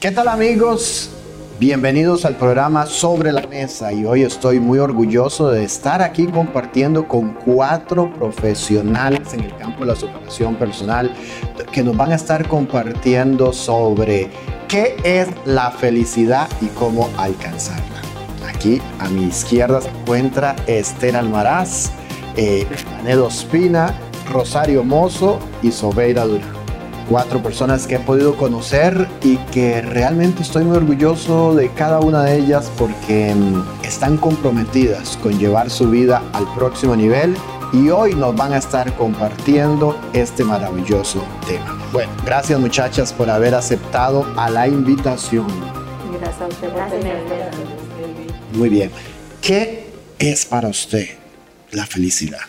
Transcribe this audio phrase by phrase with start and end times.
[0.00, 1.10] ¿Qué tal amigos?
[1.58, 7.08] Bienvenidos al programa Sobre la Mesa y hoy estoy muy orgulloso de estar aquí compartiendo
[7.08, 11.12] con cuatro profesionales en el campo de la superación personal
[11.72, 14.30] que nos van a estar compartiendo sobre
[14.68, 18.00] qué es la felicidad y cómo alcanzarla.
[18.48, 21.90] Aquí a mi izquierda se encuentra Esther Almaraz,
[22.36, 22.68] eh,
[23.00, 23.92] Anedo Espina,
[24.30, 26.57] Rosario Mozo y Sobeira Durán
[27.08, 32.22] cuatro personas que he podido conocer y que realmente estoy muy orgulloso de cada una
[32.24, 37.34] de ellas porque mm, están comprometidas con llevar su vida al próximo nivel
[37.72, 41.78] y hoy nos van a estar compartiendo este maravilloso tema.
[41.92, 45.46] Bueno, gracias muchachas por haber aceptado a la invitación.
[46.20, 46.68] Gracias a usted
[48.54, 48.90] Muy bien.
[49.40, 51.08] ¿Qué es para usted
[51.72, 52.40] la felicidad?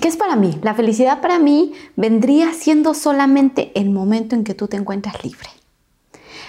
[0.00, 0.58] ¿Qué es para mí?
[0.62, 5.48] La felicidad para mí vendría siendo solamente el momento en que tú te encuentras libre.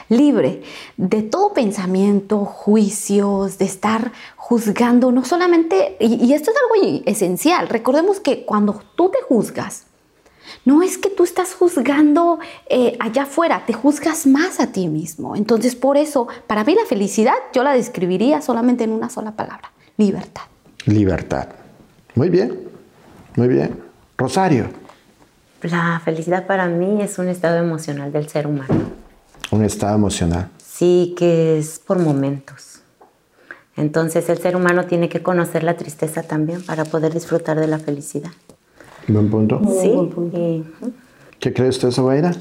[0.10, 0.62] Libre
[0.98, 8.20] de todo pensamiento, juicios, de estar juzgando, no solamente, y, esto es algo esencial, recordemos
[8.20, 9.86] que cuando tú te juzgas,
[10.66, 12.40] no es que tú estás juzgando
[12.70, 15.36] eh, allá afuera, te juzgas más a ti mismo.
[15.36, 19.72] Entonces, por eso, para mí la felicidad yo la describiría solamente en una sola palabra,
[19.98, 20.44] libertad.
[20.86, 21.48] Libertad.
[22.16, 22.63] Muy bien.
[23.36, 23.80] Muy bien.
[24.18, 24.68] Rosario.
[25.62, 28.74] La felicidad para mí es un estado emocional del ser humano.
[29.52, 30.50] Un estado emocional.
[30.58, 32.82] Sí, que es por momentos.
[33.76, 37.80] Entonces el ser humano tiene que conocer la tristeza también para poder disfrutar de la
[37.80, 38.32] felicidad.
[39.08, 39.62] Buen punto.
[39.82, 40.64] Sí.
[41.40, 42.32] ¿Qué cree usted, Sobeira?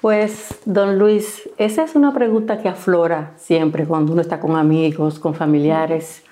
[0.00, 5.20] Pues, don Luis, esa es una pregunta que aflora siempre cuando uno está con amigos,
[5.20, 6.22] con familiares.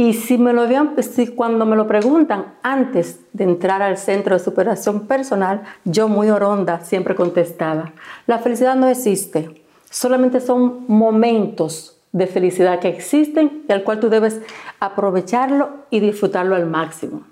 [0.00, 4.34] Y si me lo habían, si cuando me lo preguntan antes de entrar al centro
[4.34, 7.92] de superación personal, yo muy oronda siempre contestaba,
[8.26, 14.08] la felicidad no existe, solamente son momentos de felicidad que existen y al cual tú
[14.08, 14.40] debes
[14.80, 17.24] aprovecharlo y disfrutarlo al máximo.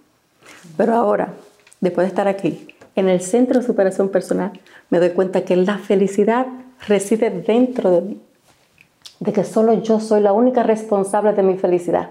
[0.76, 1.32] Pero ahora,
[1.80, 4.52] después de estar aquí, en el centro de superación personal,
[4.90, 6.46] me doy cuenta que la felicidad
[6.86, 8.20] reside dentro de mí,
[9.20, 12.10] de que solo yo soy la única responsable de mi felicidad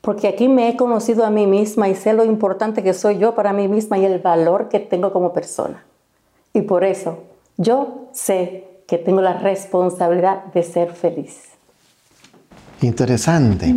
[0.00, 3.34] porque aquí me he conocido a mí misma y sé lo importante que soy yo
[3.34, 5.84] para mí misma y el valor que tengo como persona.
[6.52, 7.24] Y por eso
[7.58, 11.50] yo sé que tengo la responsabilidad de ser feliz.
[12.80, 13.74] Interesante.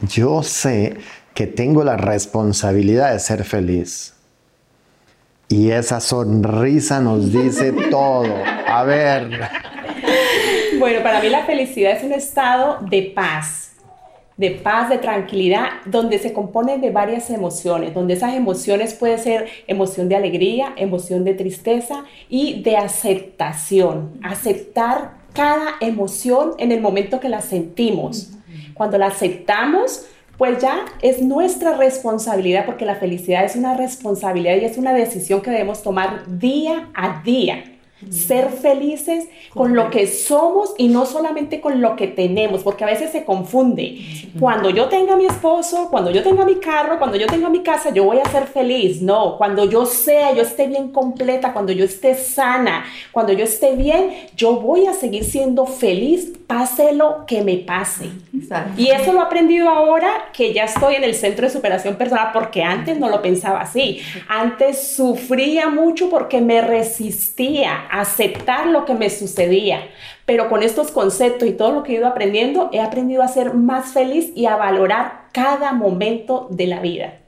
[0.00, 0.96] Yo sé
[1.34, 4.14] que tengo la responsabilidad de ser feliz.
[5.48, 8.34] Y esa sonrisa nos dice todo.
[8.66, 9.48] A ver.
[10.78, 13.65] Bueno, para mí la felicidad es un estado de paz
[14.36, 19.46] de paz, de tranquilidad, donde se compone de varias emociones, donde esas emociones pueden ser
[19.66, 27.20] emoción de alegría, emoción de tristeza y de aceptación, aceptar cada emoción en el momento
[27.20, 28.32] que la sentimos.
[28.74, 34.66] Cuando la aceptamos, pues ya es nuestra responsabilidad, porque la felicidad es una responsabilidad y
[34.66, 37.75] es una decisión que debemos tomar día a día
[38.10, 42.88] ser felices con lo que somos y no solamente con lo que tenemos, porque a
[42.88, 43.98] veces se confunde.
[44.38, 47.90] Cuando yo tenga mi esposo, cuando yo tenga mi carro, cuando yo tenga mi casa,
[47.90, 49.00] yo voy a ser feliz.
[49.00, 53.74] No, cuando yo sea, yo esté bien completa, cuando yo esté sana, cuando yo esté
[53.74, 58.10] bien, yo voy a seguir siendo feliz, pase lo que me pase.
[58.76, 62.30] Y eso lo he aprendido ahora que ya estoy en el centro de superación personal,
[62.32, 64.00] porque antes no lo pensaba así.
[64.28, 69.80] Antes sufría mucho porque me resistía aceptar lo que me sucedía.
[70.24, 73.54] Pero con estos conceptos y todo lo que he ido aprendiendo, he aprendido a ser
[73.54, 77.20] más feliz y a valorar cada momento de la vida.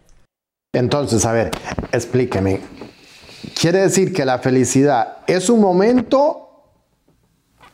[0.73, 1.51] Entonces, a ver,
[1.93, 2.61] explíqueme.
[3.59, 6.71] ¿Quiere decir que la felicidad es un momento,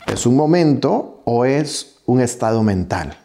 [0.07, 3.17] es un momento o es un estado mental?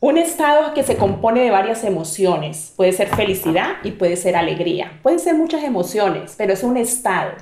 [0.00, 2.72] Un estado que se compone de varias emociones.
[2.76, 5.00] Puede ser felicidad y puede ser alegría.
[5.02, 7.32] Pueden ser muchas emociones, pero es un estado.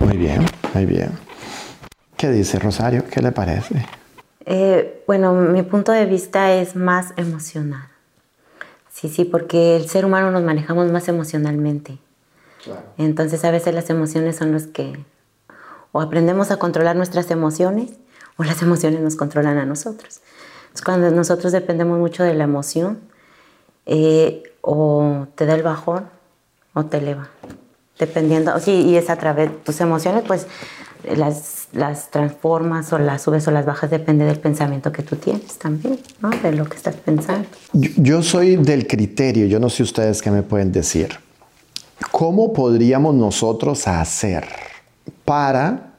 [0.00, 1.10] Muy bien, muy bien.
[2.16, 3.04] ¿Qué dice Rosario?
[3.10, 3.86] ¿Qué le parece?
[4.46, 7.86] Eh, bueno, mi punto de vista es más emocional.
[8.90, 11.98] Sí, sí, porque el ser humano nos manejamos más emocionalmente.
[12.98, 14.98] Entonces a veces las emociones son los que
[15.92, 17.90] o aprendemos a controlar nuestras emociones
[18.36, 20.20] o las emociones nos controlan a nosotros.
[20.62, 23.00] Entonces, cuando nosotros dependemos mucho de la emoción,
[23.86, 26.08] eh, o te da el bajón
[26.74, 27.28] o te eleva
[28.00, 30.46] dependiendo, sí, y es a través de tus emociones, pues
[31.16, 35.58] las, las transformas o las subes o las bajas, depende del pensamiento que tú tienes
[35.58, 36.30] también, ¿no?
[36.30, 37.46] De lo que estás pensando.
[37.72, 41.10] Yo, soy del criterio, yo no sé ustedes qué me pueden decir.
[42.10, 44.44] ¿Cómo podríamos nosotros hacer
[45.24, 45.90] para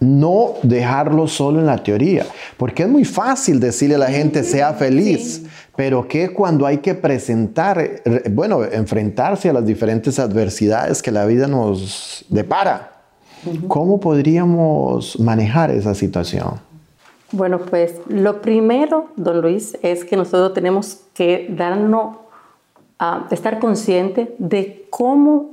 [0.00, 2.26] no dejarlo solo en la teoría,
[2.56, 5.42] porque es muy fácil decirle a la gente sea feliz,
[5.76, 11.46] pero que cuando hay que presentar, bueno, enfrentarse a las diferentes adversidades que la vida
[11.46, 12.92] nos depara,
[13.68, 16.60] ¿cómo podríamos manejar esa situación?
[17.32, 22.18] Bueno, pues lo primero, don Luis, es que nosotros tenemos que darnos
[22.98, 25.50] a estar conscientes de cómo,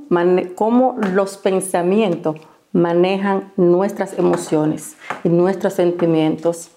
[0.54, 2.36] cómo los pensamientos
[2.72, 6.70] manejan nuestras emociones y nuestros sentimientos.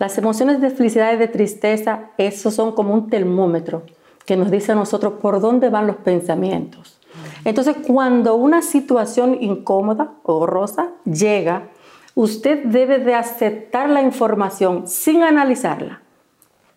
[0.00, 3.82] Las emociones de felicidad y de tristeza, esos son como un termómetro
[4.24, 6.98] que nos dice a nosotros por dónde van los pensamientos.
[7.44, 11.68] Entonces, cuando una situación incómoda o rosa llega,
[12.14, 16.00] usted debe de aceptar la información sin analizarla.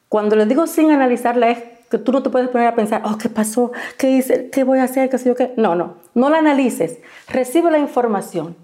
[0.09, 1.59] Cuando le digo sin analizarla es
[1.89, 3.71] que tú no te puedes poner a pensar, oh, ¿qué pasó?
[3.97, 4.49] ¿Qué hice?
[4.49, 5.09] ¿Qué voy a hacer?
[5.09, 5.53] ¿Qué sé yo qué?
[5.55, 6.97] No, no, no la analices.
[7.29, 8.57] Recibe la información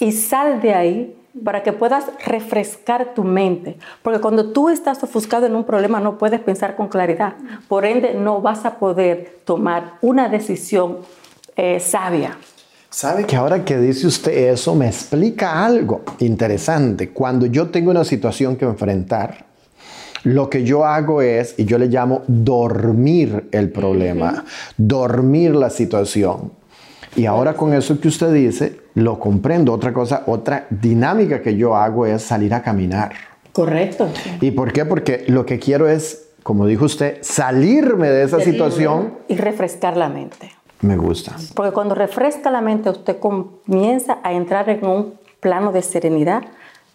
[0.00, 3.78] y sal de ahí para que puedas refrescar tu mente.
[4.02, 7.34] Porque cuando tú estás ofuscado en un problema no puedes pensar con claridad.
[7.68, 10.98] Por ende, no vas a poder tomar una decisión
[11.56, 12.38] eh, sabia.
[12.90, 17.10] Sabe que ahora que dice usted eso me explica algo interesante.
[17.10, 19.46] Cuando yo tengo una situación que enfrentar,
[20.24, 24.44] lo que yo hago es, y yo le llamo dormir el problema,
[24.76, 26.52] dormir la situación.
[27.14, 29.72] Y ahora con eso que usted dice, lo comprendo.
[29.72, 33.12] Otra cosa, otra dinámica que yo hago es salir a caminar.
[33.52, 34.08] Correcto.
[34.40, 34.84] ¿Y por qué?
[34.84, 39.14] Porque lo que quiero es, como dijo usted, salirme de esa situación.
[39.28, 40.52] Y refrescar la mente.
[40.80, 41.36] Me gusta.
[41.54, 46.42] Porque cuando refresca la mente, usted comienza a entrar en un plano de serenidad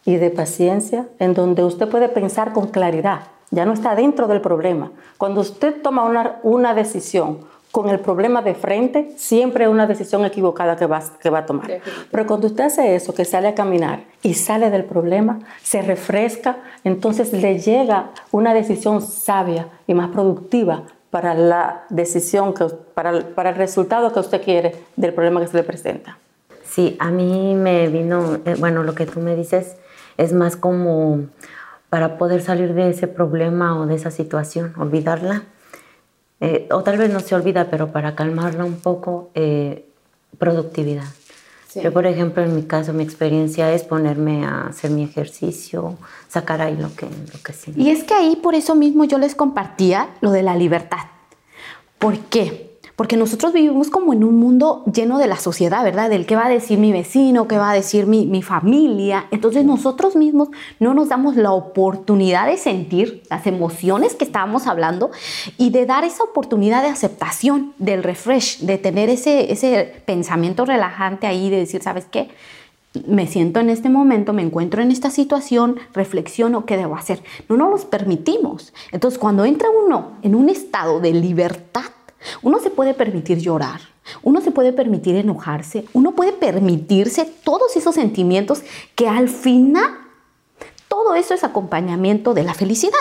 [0.04, 3.22] y de paciencia en donde usted puede pensar con claridad.
[3.52, 4.92] Ya no está dentro del problema.
[5.18, 7.40] Cuando usted toma una, una decisión
[7.78, 11.46] con el problema de frente, siempre es una decisión equivocada que va, que va a
[11.46, 11.80] tomar.
[12.10, 16.58] Pero cuando usted hace eso, que sale a caminar y sale del problema, se refresca,
[16.84, 22.66] entonces le llega una decisión sabia y más productiva para la decisión, que,
[22.96, 26.18] para, para el resultado que usted quiere del problema que se le presenta.
[26.66, 29.76] Sí, a mí me vino, eh, bueno, lo que tú me dices
[30.18, 31.26] es más como
[31.92, 35.44] para poder salir de ese problema o de esa situación, olvidarla.
[36.40, 39.86] Eh, o tal vez no se olvida, pero para calmarla un poco, eh,
[40.38, 41.06] productividad.
[41.76, 45.96] Yo, por ejemplo, en mi caso, mi experiencia es ponerme a hacer mi ejercicio,
[46.28, 47.72] sacar ahí lo que, lo que sí.
[47.76, 51.06] Y es que ahí por eso mismo yo les compartía lo de la libertad.
[52.00, 52.67] ¿Por qué?
[52.98, 56.10] Porque nosotros vivimos como en un mundo lleno de la sociedad, ¿verdad?
[56.10, 59.28] Del qué va a decir mi vecino, qué va a decir mi, mi familia.
[59.30, 60.50] Entonces nosotros mismos
[60.80, 65.12] no nos damos la oportunidad de sentir las emociones que estábamos hablando
[65.60, 71.28] y de dar esa oportunidad de aceptación, del refresh, de tener ese, ese pensamiento relajante
[71.28, 72.30] ahí, de decir, ¿sabes qué?
[73.06, 77.22] me siento en este momento, me encuentro en esta situación, reflexiono qué debo hacer.
[77.48, 78.74] No nos los permitimos.
[78.92, 81.84] Entonces, cuando entra uno en un estado de libertad,
[82.42, 83.82] uno se puede permitir llorar,
[84.24, 88.62] uno se puede permitir enojarse, uno puede permitirse todos esos sentimientos
[88.96, 89.92] que al final
[90.88, 92.94] todo eso es acompañamiento de la felicidad.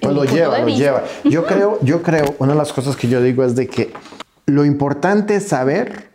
[0.00, 1.04] Pues lo lleva, lo lleva.
[1.24, 3.92] Yo creo, yo creo, una de las cosas que yo digo es de que
[4.46, 6.10] lo importante es saber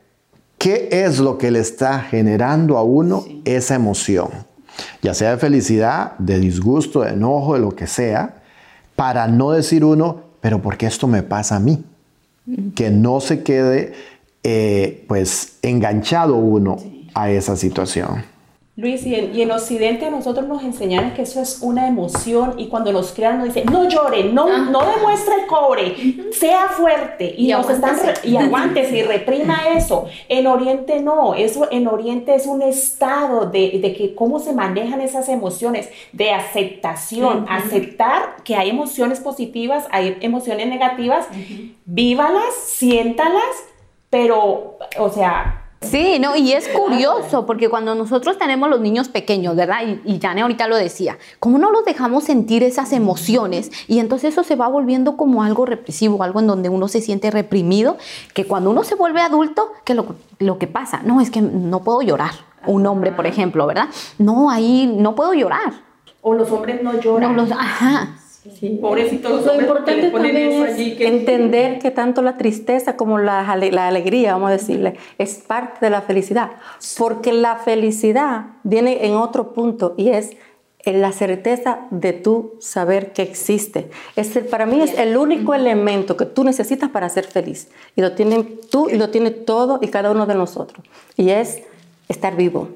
[0.57, 4.30] qué es lo que le está generando a uno esa emoción,
[5.01, 8.42] ya sea de felicidad, de disgusto, de enojo, de lo que sea,
[8.95, 11.83] para no decir uno, pero ¿por qué esto me pasa a mí?
[12.75, 13.94] Que no se quede
[14.44, 16.77] eh, pues enganchado uno
[17.13, 18.23] a esa situación.
[18.77, 22.93] Luis, y en, Occidente a nosotros nos enseñaron que eso es una emoción y cuando
[22.93, 24.67] nos crean nos dicen, no llore, no, ah.
[24.69, 25.95] no demuestre el cobre,
[26.31, 30.05] sea fuerte y, nos están y aguántese y reprima eso.
[30.29, 35.01] En Oriente no, eso en Oriente es un estado de, de que cómo se manejan
[35.01, 41.25] esas emociones, de aceptación, aceptar que hay emociones positivas, hay emociones negativas,
[41.85, 43.41] vívalas, siéntalas,
[44.11, 49.55] pero, o sea, Sí, no, y es curioso porque cuando nosotros tenemos los niños pequeños,
[49.55, 49.81] ¿verdad?
[49.85, 53.71] Y, y Jane ahorita lo decía, ¿cómo no los dejamos sentir esas emociones?
[53.87, 57.29] Y entonces eso se va volviendo como algo represivo, algo en donde uno se siente
[57.29, 57.97] reprimido,
[58.33, 61.83] que cuando uno se vuelve adulto, que lo, lo que pasa, no, es que no
[61.83, 62.31] puedo llorar.
[62.65, 63.87] Un hombre, por ejemplo, ¿verdad?
[64.17, 65.73] No, ahí no puedo llorar.
[66.21, 67.35] O los hombres no lloran.
[67.35, 68.17] No, los, ajá.
[68.54, 68.80] Sí.
[68.81, 74.49] Pobrecitos Lo importante también es entender que tanto la tristeza como la, la, alegría, vamos
[74.49, 76.51] a decirle, es parte de la felicidad.
[76.97, 80.31] Porque la felicidad viene en otro punto y es
[80.83, 83.89] en la certeza de tú saber que existe.
[84.16, 87.68] Es para mí es el único elemento que tú necesitas para ser feliz.
[87.95, 90.85] Y lo tienen tú y lo tiene todo y cada uno de nosotros.
[91.18, 91.61] Y es
[92.07, 92.69] estar vivo.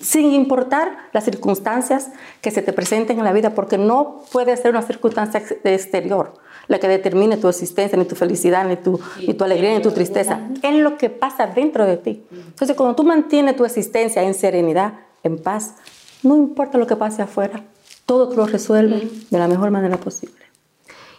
[0.00, 2.10] Sin importar las circunstancias
[2.40, 6.34] que se te presenten en la vida, porque no puede ser una circunstancia exterior
[6.68, 9.90] la que determine tu existencia, ni tu felicidad, ni tu, ni tu alegría, ni tu
[9.90, 10.40] tristeza.
[10.62, 12.24] Es lo que pasa dentro de ti.
[12.30, 15.74] Entonces, cuando tú mantienes tu existencia en serenidad, en paz,
[16.22, 17.64] no importa lo que pase afuera,
[18.06, 20.42] todo lo resuelve de la mejor manera posible.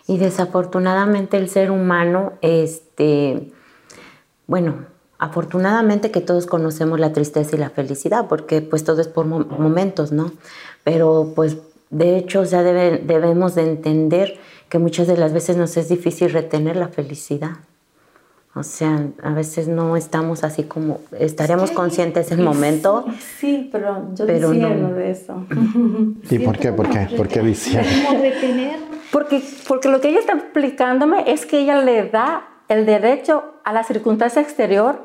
[0.08, 3.52] Y desafortunadamente el ser humano, este,
[4.48, 4.86] bueno,
[5.24, 10.12] afortunadamente que todos conocemos la tristeza y la felicidad, porque pues todo es por momentos,
[10.12, 10.34] ¿no?
[10.84, 11.58] Pero pues
[11.92, 14.38] de hecho ya debemos de entender
[14.68, 17.52] que muchas de las veces nos es difícil retener la felicidad.
[18.54, 23.06] O sea, a veces no estamos así como, estaremos conscientes en el momento.
[23.40, 25.46] Sí, pero yo pero de eso.
[26.30, 26.74] ¿Y por qué?
[26.74, 27.08] ¿Por qué?
[27.16, 28.76] ¿Por qué retener?
[29.12, 33.74] Porque, porque lo que ella está explicándome es que ella le da el derecho a
[33.74, 35.02] la circunstancia exterior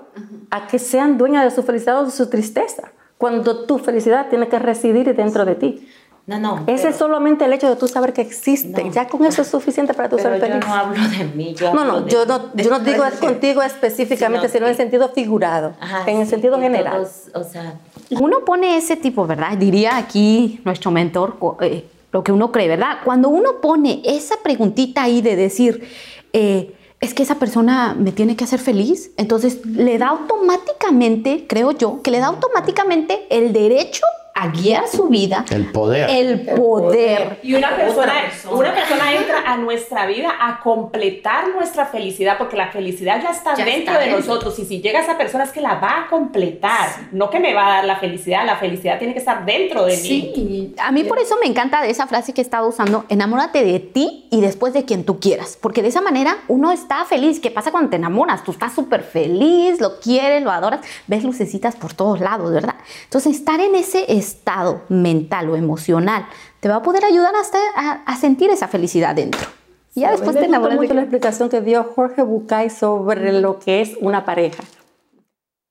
[0.51, 4.49] a que sean dueñas de su felicidad o de su tristeza, cuando tu felicidad tiene
[4.49, 5.89] que residir dentro de ti.
[6.29, 6.65] No, no.
[6.67, 8.91] Ese es solamente el hecho de tú saber que existe.
[8.91, 10.61] ya con eso es suficiente para tú ser feliz.
[10.61, 11.55] Yo no hablo de mí.
[11.55, 15.73] Yo no, no, yo no, yo no digo contigo específicamente, sino, en el sentido figurado,
[16.07, 17.09] en el sentido general.
[17.35, 17.79] o sea,
[18.11, 19.57] uno pone ese tipo, ¿verdad?
[19.57, 22.99] Diría aquí nuestro mentor eh, lo que uno cree, ¿verdad?
[23.05, 25.89] Cuando uno pone esa preguntita ahí de decir,
[26.35, 31.73] eh, es que esa persona me tiene que hacer feliz, entonces le da automáticamente, creo
[31.73, 34.05] yo, que le da automáticamente el derecho
[34.41, 35.45] a guiar su vida.
[35.51, 36.09] El poder.
[36.11, 37.41] El poder.
[37.43, 38.15] Y una persona,
[38.51, 43.55] una persona entra a nuestra vida a completar nuestra felicidad, porque la felicidad ya está
[43.57, 44.59] dentro de nosotros.
[44.59, 47.67] Y si llega esa persona es que la va a completar, no que me va
[47.67, 50.33] a dar la felicidad, la felicidad tiene que estar dentro de mí.
[50.35, 53.65] Sí, a mí por eso me encanta de esa frase que he estado usando, enamórate
[53.65, 57.41] de ti y después de quien tú quieras, porque de esa manera uno está feliz.
[57.41, 58.45] ¿Qué pasa cuando te enamoras?
[58.45, 62.77] Tú estás súper feliz, lo quieres, lo adoras, ves lucecitas por todos lados, ¿verdad?
[63.05, 66.27] Entonces, estar en ese estado mental o emocional
[66.61, 69.47] te va a poder ayudar hasta a, sentir esa felicidad dentro.
[69.95, 73.81] Y ya después te enamoras mucho la explicación que dio Jorge Bucay sobre lo que
[73.81, 74.63] es una pareja.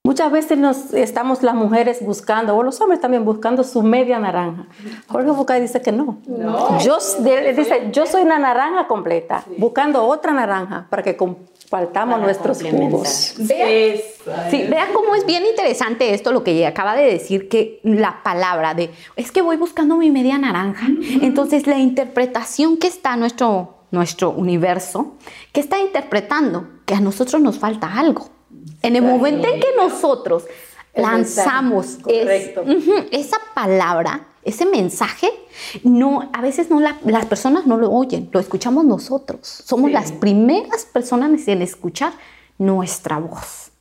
[0.07, 4.65] Muchas veces nos estamos las mujeres buscando, o los hombres también buscando su media naranja.
[5.09, 6.19] Jorge Bucay dice que no.
[6.79, 6.97] Yo,
[7.53, 11.17] dice, yo soy una naranja completa, buscando otra naranja para que
[11.69, 13.33] faltamos nuestros jugos.
[13.37, 13.97] Vea,
[14.49, 18.75] sí, vea cómo es bien interesante esto, lo que acaba de decir, que la palabra
[18.75, 20.87] de, es que voy buscando mi media naranja.
[21.21, 25.15] Entonces, la interpretación que está nuestro, nuestro universo,
[25.51, 28.36] que está interpretando que a nosotros nos falta algo.
[28.81, 30.45] En el momento en que nosotros
[30.95, 31.97] lanzamos
[33.11, 35.29] esa palabra, ese mensaje,
[35.83, 39.39] no, a veces no las personas no lo oyen, lo escuchamos nosotros.
[39.65, 42.13] Somos las primeras personas en escuchar
[42.57, 43.71] nuestra voz.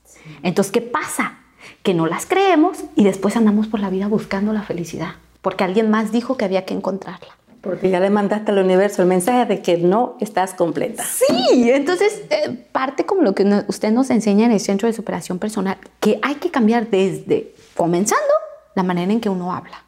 [0.42, 1.38] Entonces, ¿qué pasa?
[1.82, 5.90] Que no las creemos y después andamos por la vida buscando la felicidad, porque alguien
[5.90, 7.36] más dijo que había que encontrarla.
[7.66, 11.04] Porque ya le mandaste al universo el mensaje de que no estás completa.
[11.04, 15.38] Sí, entonces eh, parte como lo que usted nos enseña en el Centro de Superación
[15.38, 18.32] Personal, que hay que cambiar desde comenzando
[18.74, 19.86] la manera en que uno habla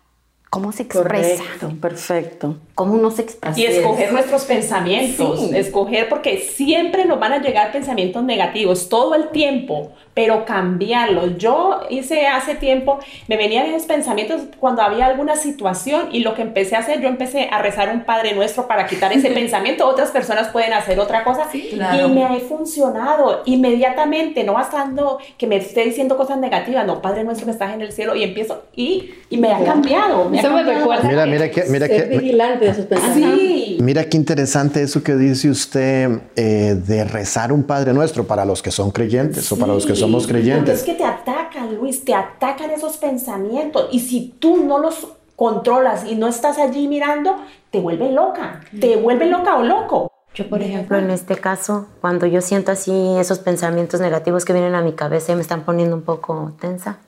[0.50, 1.42] cómo se expresa.
[1.42, 2.56] Correcto, perfecto.
[2.78, 3.58] Cómo uno se expresa.
[3.58, 5.50] Y escoger nuestros pensamientos.
[5.52, 11.38] Escoger, porque siempre nos van a llegar pensamientos negativos todo el tiempo, pero cambiarlos.
[11.38, 16.42] Yo hice hace tiempo, me venían esos pensamientos cuando había alguna situación y lo que
[16.42, 19.85] empecé a hacer, yo empecé a rezar un Padre Nuestro para quitar ese pensamiento.
[19.85, 21.49] Otras personas pueden hacer otra cosa.
[21.52, 21.75] Y
[22.11, 26.87] me ha funcionado inmediatamente, no bastando que me esté diciendo cosas negativas.
[26.87, 30.30] No, Padre Nuestro que estás en el cielo y empiezo y, y me ha cambiado.
[30.32, 31.08] Eso me recuerda.
[31.08, 33.38] Mira, mira que, mira que, vigilante de sus pensamientos.
[33.38, 33.78] Sí.
[33.80, 38.62] Mira qué interesante eso que dice usted eh, de rezar un Padre Nuestro para los
[38.62, 40.80] que son creyentes o para los que somos creyentes.
[40.80, 43.88] Es que te atacan, Luis, te atacan esos pensamientos.
[43.92, 47.37] Y si tú no los controlas y no estás allí mirando,
[47.70, 50.10] te vuelve loca, te vuelve loca o loco.
[50.34, 54.75] Yo, por ejemplo, en este caso, cuando yo siento así esos pensamientos negativos que vienen
[54.75, 56.98] a mi cabeza y me están poniendo un poco tensa,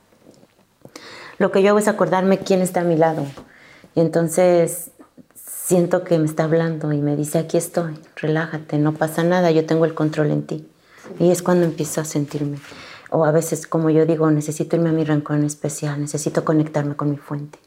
[1.37, 3.25] lo que yo hago es acordarme quién está a mi lado.
[3.95, 4.90] Y entonces
[5.71, 9.65] siento que me está hablando y me dice, aquí estoy, relájate, no pasa nada, yo
[9.65, 10.67] tengo el control en ti.
[11.17, 12.57] Y es cuando empiezo a sentirme.
[13.09, 17.09] O a veces, como yo digo, necesito irme a mi rincón especial, necesito conectarme con
[17.09, 17.57] mi fuente.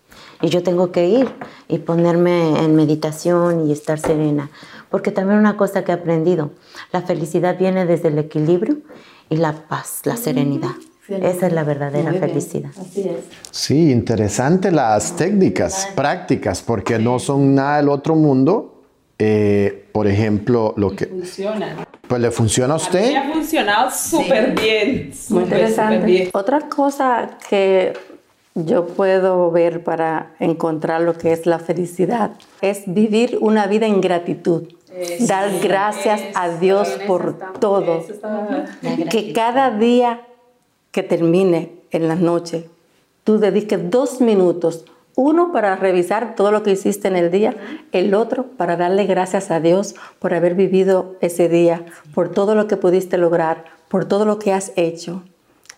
[0.42, 1.30] Y yo tengo que ir
[1.66, 4.50] y ponerme en meditación y estar serena.
[4.90, 6.50] Porque también una cosa que he aprendido,
[6.92, 8.82] la felicidad viene desde el equilibrio
[9.30, 10.74] y la paz, la serenidad.
[11.08, 12.70] Esa es la verdadera felicidad.
[12.80, 13.16] Así es.
[13.50, 18.82] Sí, interesante las técnicas prácticas, porque no son nada del otro mundo.
[19.18, 21.06] Eh, por ejemplo, lo que...
[21.06, 21.86] Funciona.
[22.08, 23.14] Pues le funciona a usted.
[23.14, 25.12] A ha funcionado súper bien.
[25.30, 26.30] Muy interesante.
[26.32, 27.92] Otra cosa que
[28.54, 34.00] yo puedo ver para encontrar lo que es la felicidad es vivir una vida en
[34.00, 34.64] gratitud.
[35.20, 38.04] Dar gracias a Dios por todo.
[39.10, 40.20] Que cada día
[40.94, 42.70] que termine en la noche,
[43.24, 44.84] tú dediques dos minutos,
[45.16, 47.56] uno para revisar todo lo que hiciste en el día,
[47.90, 51.84] el otro para darle gracias a Dios por haber vivido ese día,
[52.14, 55.24] por todo lo que pudiste lograr, por todo lo que has hecho.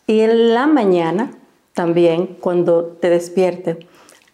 [0.07, 1.31] Y en la mañana,
[1.73, 3.79] también cuando te despiertes,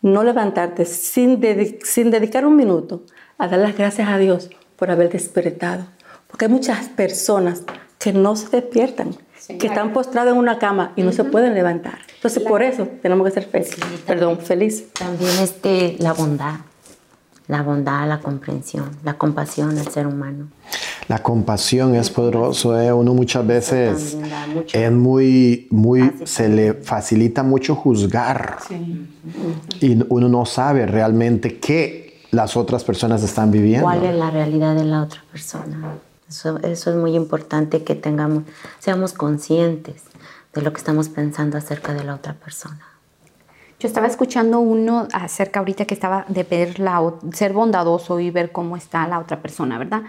[0.03, 1.41] no levantarte sin,
[1.85, 3.03] sin dedicar un minuto
[3.39, 5.85] a dar las gracias a Dios por haber despertado.
[6.27, 7.63] Porque hay muchas personas
[8.01, 9.15] que no se despiertan,
[9.47, 11.99] que están postrados en una cama y no se pueden levantar.
[12.15, 13.79] Entonces, por eso tenemos que ser felices.
[14.07, 14.93] Perdón, feliz.
[14.93, 16.57] También este, la bondad,
[17.49, 20.49] la bondad, la comprensión, la compasión del ser humano.
[21.09, 22.93] La compasión es poderoso, ¿eh?
[22.93, 24.17] uno muchas veces
[24.73, 28.59] es muy, muy, se le facilita mucho juzgar
[29.81, 33.85] y uno no sabe realmente qué las otras personas están viviendo.
[33.85, 35.99] ¿Cuál es la realidad de la otra persona?
[36.33, 38.45] Eso, eso es muy importante que tengamos,
[38.79, 40.03] seamos conscientes
[40.55, 42.87] de lo que estamos pensando acerca de la otra persona.
[43.79, 47.01] Yo estaba escuchando uno acerca ahorita que estaba de ver la,
[47.33, 50.03] ser bondadoso y ver cómo está la otra persona, ¿verdad?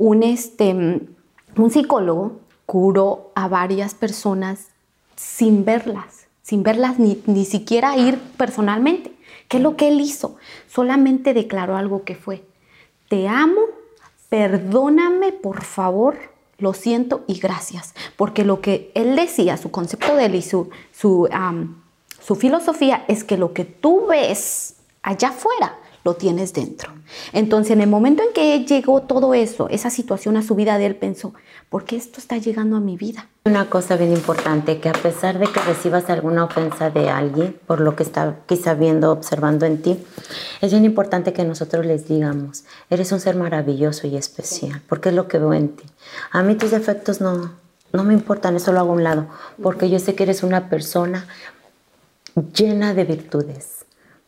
[0.00, 4.68] un, este, un psicólogo curó a varias personas
[5.14, 9.12] sin verlas, sin verlas ni, ni siquiera ir personalmente.
[9.46, 10.36] ¿Qué es lo que él hizo?
[10.68, 12.42] Solamente declaró algo que fue,
[13.10, 13.60] te amo,
[14.30, 16.16] perdóname por favor,
[16.56, 17.94] lo siento y gracias.
[18.16, 21.28] Porque lo que él decía, su concepto de él y su, su,
[22.18, 26.92] su filosofía es que lo que tú ves allá afuera lo tienes dentro.
[27.32, 30.86] Entonces, en el momento en que llegó todo eso, esa situación a su vida de
[30.86, 31.34] él, pensó,
[31.68, 33.28] ¿por qué esto está llegando a mi vida?
[33.44, 37.80] Una cosa bien importante, que a pesar de que recibas alguna ofensa de alguien, por
[37.80, 39.98] lo que está quizá viendo, observando en ti,
[40.60, 45.14] es bien importante que nosotros les digamos, eres un ser maravilloso y especial, porque es
[45.14, 45.84] lo que veo en ti.
[46.32, 47.52] A mí tus defectos no,
[47.92, 49.26] no me importan, eso lo hago a un lado,
[49.62, 51.26] porque yo sé que eres una persona
[52.54, 53.79] llena de virtudes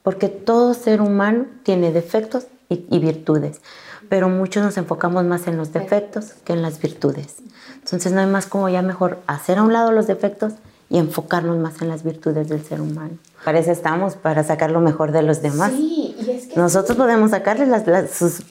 [0.02, 3.60] porque todo ser humano tiene defectos y, virtudes,
[4.08, 7.36] pero muchos nos enfocamos más en los defectos que en las virtudes.
[7.76, 10.54] Entonces no hay más como ya mejor hacer a un lado los defectos
[10.88, 13.18] y enfocarnos más en las virtudes del ser humano.
[13.44, 15.72] Para eso estamos, para sacar lo mejor de los demás.
[15.72, 18.42] Sí, y es que Nosotros podemos sacarles las, sus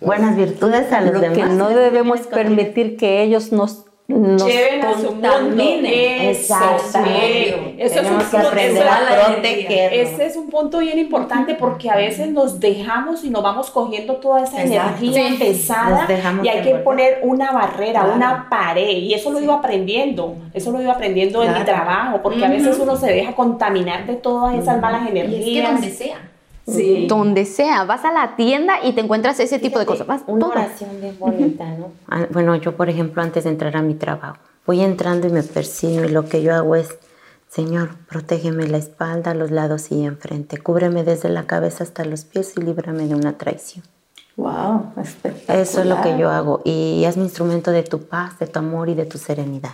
[0.00, 1.38] buenas virtudes a los demás.
[1.38, 5.62] Lo que no debemos permitir que ellos nos nos lleven a su mundo.
[5.84, 7.76] Exactamente.
[7.78, 9.36] Eso es un, que aprender a.
[9.92, 14.16] Ese es un punto bien importante porque a veces nos dejamos y nos vamos cogiendo
[14.16, 16.06] toda esa energía pesada
[16.42, 18.98] y hay que poner una barrera, una pared.
[18.98, 20.36] Y eso lo iba aprendiendo.
[20.52, 24.14] Eso lo iba aprendiendo en mi trabajo porque a veces uno se deja contaminar de
[24.14, 25.42] todas esas malas energías.
[25.42, 26.31] Y es que donde sea.
[26.66, 27.06] Sí.
[27.08, 30.06] Donde sea, vas a la tienda y te encuentras ese tipo de cosas.
[30.06, 31.92] Vas, una oración bien bonita, ¿no?
[32.08, 35.42] Ah, bueno, yo, por ejemplo, antes de entrar a mi trabajo, voy entrando y me
[35.42, 36.98] persigo y lo que yo hago es,
[37.48, 42.54] Señor, protégeme la espalda, los lados y enfrente, cúbreme desde la cabeza hasta los pies
[42.56, 43.84] y líbrame de una traición.
[44.36, 44.94] Wow,
[45.46, 48.60] Eso es lo que yo hago y es mi instrumento de tu paz, de tu
[48.60, 49.72] amor y de tu serenidad.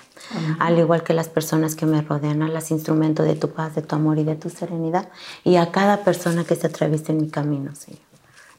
[0.59, 3.83] Al igual que las personas que me rodean, a las instrumentos de tu paz, de
[3.83, 5.09] tu amor y de tu serenidad
[5.45, 8.01] y a cada persona que se atraviese en mi camino, Señor.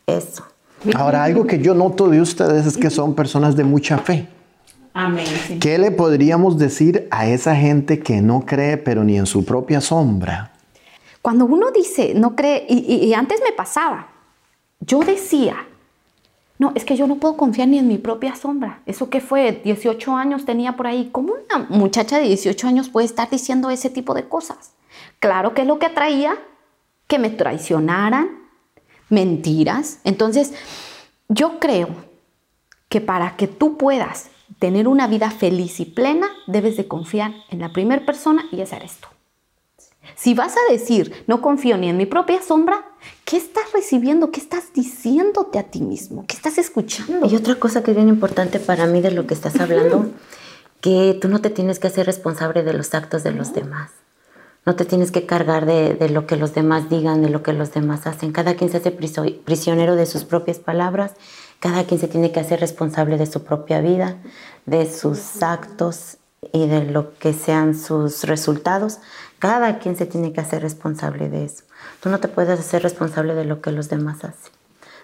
[0.07, 0.45] Eso.
[0.95, 4.29] Ahora, algo que yo noto de ustedes es que son personas de mucha fe.
[4.93, 5.25] Amén.
[5.59, 9.81] ¿Qué le podríamos decir a esa gente que no cree, pero ni en su propia
[9.81, 10.53] sombra?
[11.21, 14.07] Cuando uno dice no cree, y antes me pasaba,
[14.79, 15.57] yo decía,
[16.59, 18.81] no, es que yo no puedo confiar ni en mi propia sombra.
[18.85, 19.61] ¿Eso qué fue?
[19.63, 21.09] 18 años tenía por ahí.
[21.09, 24.73] ¿Cómo una muchacha de 18 años puede estar diciendo ese tipo de cosas?
[25.19, 26.37] Claro que es lo que atraía
[27.07, 28.29] que me traicionaran,
[29.07, 30.01] mentiras.
[30.03, 30.53] Entonces,
[31.29, 31.87] yo creo
[32.89, 37.59] que para que tú puedas tener una vida feliz y plena, debes de confiar en
[37.59, 39.07] la primera persona y esa eres tú.
[40.15, 42.85] Si vas a decir, no confío ni en mi propia sombra,
[43.25, 44.31] ¿qué estás recibiendo?
[44.31, 46.25] ¿Qué estás diciéndote a ti mismo?
[46.27, 47.27] ¿Qué estás escuchando?
[47.27, 50.07] Y otra cosa que es bien importante para mí de lo que estás hablando,
[50.81, 53.91] que tú no te tienes que hacer responsable de los actos de los demás.
[54.65, 57.53] No te tienes que cargar de, de, lo que los demás digan, de lo que
[57.53, 58.31] los demás hacen.
[58.31, 61.13] Cada quien se hace prisionero de sus propias palabras.
[61.59, 64.17] Cada quien se tiene que hacer responsable de su propia vida,
[64.65, 66.17] de sus actos
[66.53, 68.99] y de lo que sean sus resultados.
[69.39, 71.63] Cada quien se tiene que hacer responsable de eso.
[72.01, 74.51] Tú no te puedes hacer responsable de lo que los demás hacen.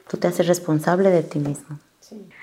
[0.10, 1.80] Tú te haces responsable de ti mismo.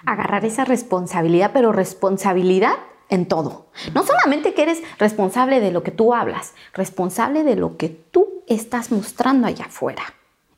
[0.05, 2.75] Agarrar esa responsabilidad, pero responsabilidad
[3.09, 3.67] en todo.
[3.95, 8.43] No solamente que eres responsable de lo que tú hablas, responsable de lo que tú
[8.49, 10.03] estás mostrando allá afuera.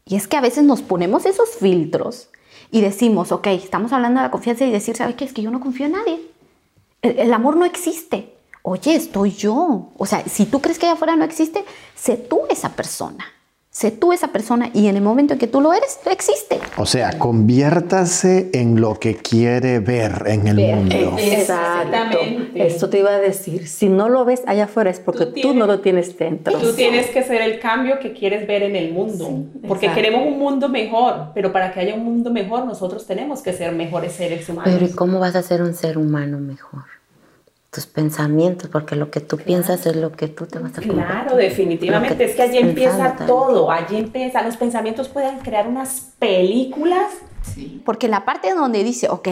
[0.07, 2.29] Y es que a veces nos ponemos esos filtros
[2.71, 5.25] y decimos, ok, estamos hablando de la confianza y decir, ¿sabes qué?
[5.25, 6.21] Es que yo no confío en nadie.
[7.03, 8.34] El, el amor no existe.
[8.67, 9.91] Oye, estoy yo.
[9.99, 13.27] O sea, si tú crees que allá afuera no existe, sé tú esa persona.
[13.69, 16.59] Sé tú esa persona y en el momento en que tú lo eres, existe.
[16.79, 21.17] O sea, conviértase en lo que quiere ver en el mundo.
[21.19, 22.67] Exactamente.
[22.67, 23.69] Esto te iba a decir.
[23.69, 26.59] Si no lo ves allá afuera es porque tú, no lo tienes dentro.
[26.59, 29.45] Tú tienes que ser el cambio que quieres ver en el mundo.
[29.69, 33.53] porque queremos un mundo mejor, pero para que haya un mundo mejor nosotros tenemos que
[33.53, 34.73] ser mejores seres humanos.
[34.73, 36.94] Pero ¿y cómo vas a ser un ser humano mejor?
[37.75, 41.05] Tus pensamientos, porque lo que tú piensas es lo que tú te vas a convertir.
[41.05, 47.13] Claro, definitivamente, es que allí empieza todo, allí empieza, los pensamientos pueden crear unas películas.
[47.43, 47.83] Sí.
[47.85, 49.29] Porque la parte donde dice, ok,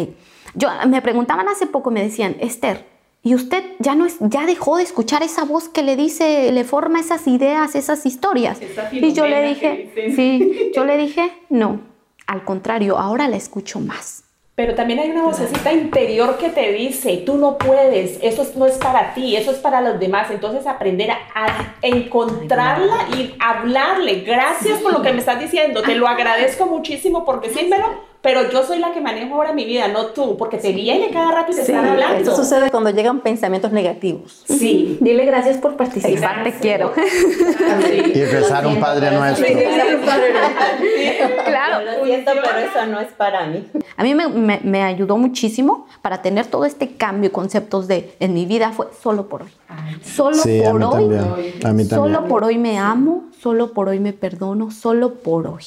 [0.54, 2.84] yo me preguntaban hace poco, me decían, Esther,
[3.22, 6.64] ¿y usted ya no es, ya dejó de escuchar esa voz que le dice, le
[6.64, 8.58] forma esas ideas, esas historias?
[8.90, 11.80] Y yo le dije, sí, yo le dije, no,
[12.26, 14.21] al contrario, ahora la escucho más
[14.54, 18.76] pero también hay una vocecita interior que te dice, tú no puedes, eso no es
[18.76, 20.30] para ti, eso es para los demás.
[20.30, 24.20] Entonces aprender a, encontrarla y hablarle.
[24.20, 27.70] Gracias por lo que me estás diciendo, te lo agradezco muchísimo porque sí,
[28.22, 31.32] pero yo soy la que manejo ahora mi vida, no tú, porque te viene cada
[31.32, 32.22] rato y te están hablando.
[32.22, 34.44] Eso sucede cuando llegan pensamientos negativos.
[34.46, 34.96] Sí.
[35.00, 36.92] Dile gracias por participar, te quiero.
[38.14, 39.44] Y empezar un Padre Nuestro.
[41.44, 41.84] claro.
[41.84, 43.66] Lo siento, pero eso no es para mí.
[43.96, 48.34] A mí me, me, ayudó muchísimo para tener todo este cambio y conceptos de en
[48.34, 49.50] mi vida fue solo por hoy.
[50.04, 51.16] Solo por hoy.
[51.64, 51.88] A mí también.
[51.88, 55.64] Solo por hoy me amo, solo por hoy me perdono, solo por hoy.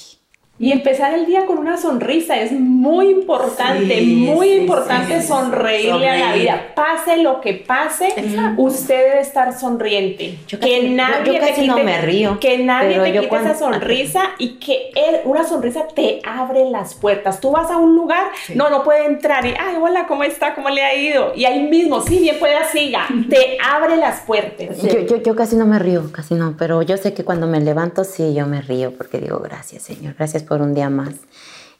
[0.57, 6.33] Y empezar el día con una sonrisa es muy importante, muy importante sonreírle a la
[6.33, 6.67] vida.
[6.73, 8.07] Pase lo que pase,
[8.55, 10.37] usted debe estar sonriente.
[10.47, 12.39] que nadie te quite, me río.
[12.39, 14.91] Que nadie te quite esa sonrisa y que
[15.25, 17.41] una sonrisa te abre las puertas.
[17.41, 20.55] Tú vas a un lugar, no, no puede entrar y, ay, hola, ¿cómo está?
[20.55, 21.33] ¿Cómo le ha ido?
[21.35, 23.07] Y ahí mismo, sí, bien pueda, siga.
[23.29, 24.81] Te abre las puertas.
[24.81, 27.59] Yo, yo, yo casi no me río, casi no, pero yo sé que cuando me
[27.59, 31.13] levanto, sí, yo me río porque digo, gracias, Señor, gracias por un día más.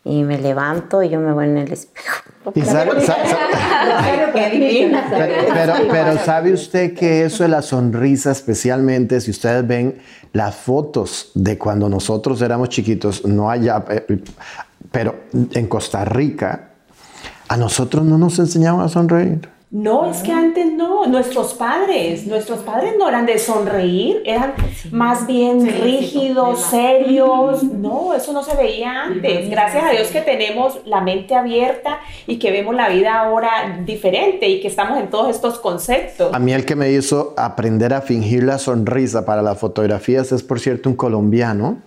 [0.04, 2.23] Y me levanto y yo me voy en el espejo.
[5.54, 9.97] pero, pero sabe usted que eso de la sonrisa, especialmente si ustedes ven
[10.32, 14.21] las fotos de cuando nosotros éramos chiquitos, no allá, eh,
[14.91, 15.15] pero
[15.54, 16.69] en Costa Rica,
[17.47, 19.54] a nosotros no nos enseñaban a sonreír.
[19.71, 24.54] No, es que antes no, nuestros padres, nuestros padres no eran de sonreír, eran
[24.91, 29.49] más bien rígidos, serios, no, eso no se veía antes.
[29.49, 34.47] Gracias a Dios que tenemos la mente abierta y que vemos la vida ahora diferente
[34.47, 36.34] y que estamos en todos estos conceptos.
[36.34, 40.43] A mí el que me hizo aprender a fingir la sonrisa para las fotografías es,
[40.43, 41.80] por cierto, un colombiano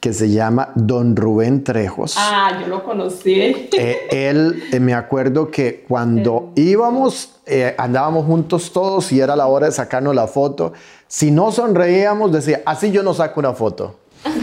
[0.00, 2.16] que se llama Don Rubén Trejos.
[2.18, 3.68] Ah, yo lo conocí.
[3.72, 9.46] Eh, él, eh, me acuerdo que cuando íbamos, eh, andábamos juntos todos y era la
[9.46, 10.72] hora de sacarnos la foto,
[11.06, 13.96] si no sonreíamos, decía, así yo no saco una foto.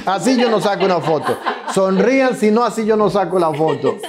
[0.06, 1.38] Así yo no saco una foto.
[1.74, 3.98] Sonrían, si no, así yo no saco la foto.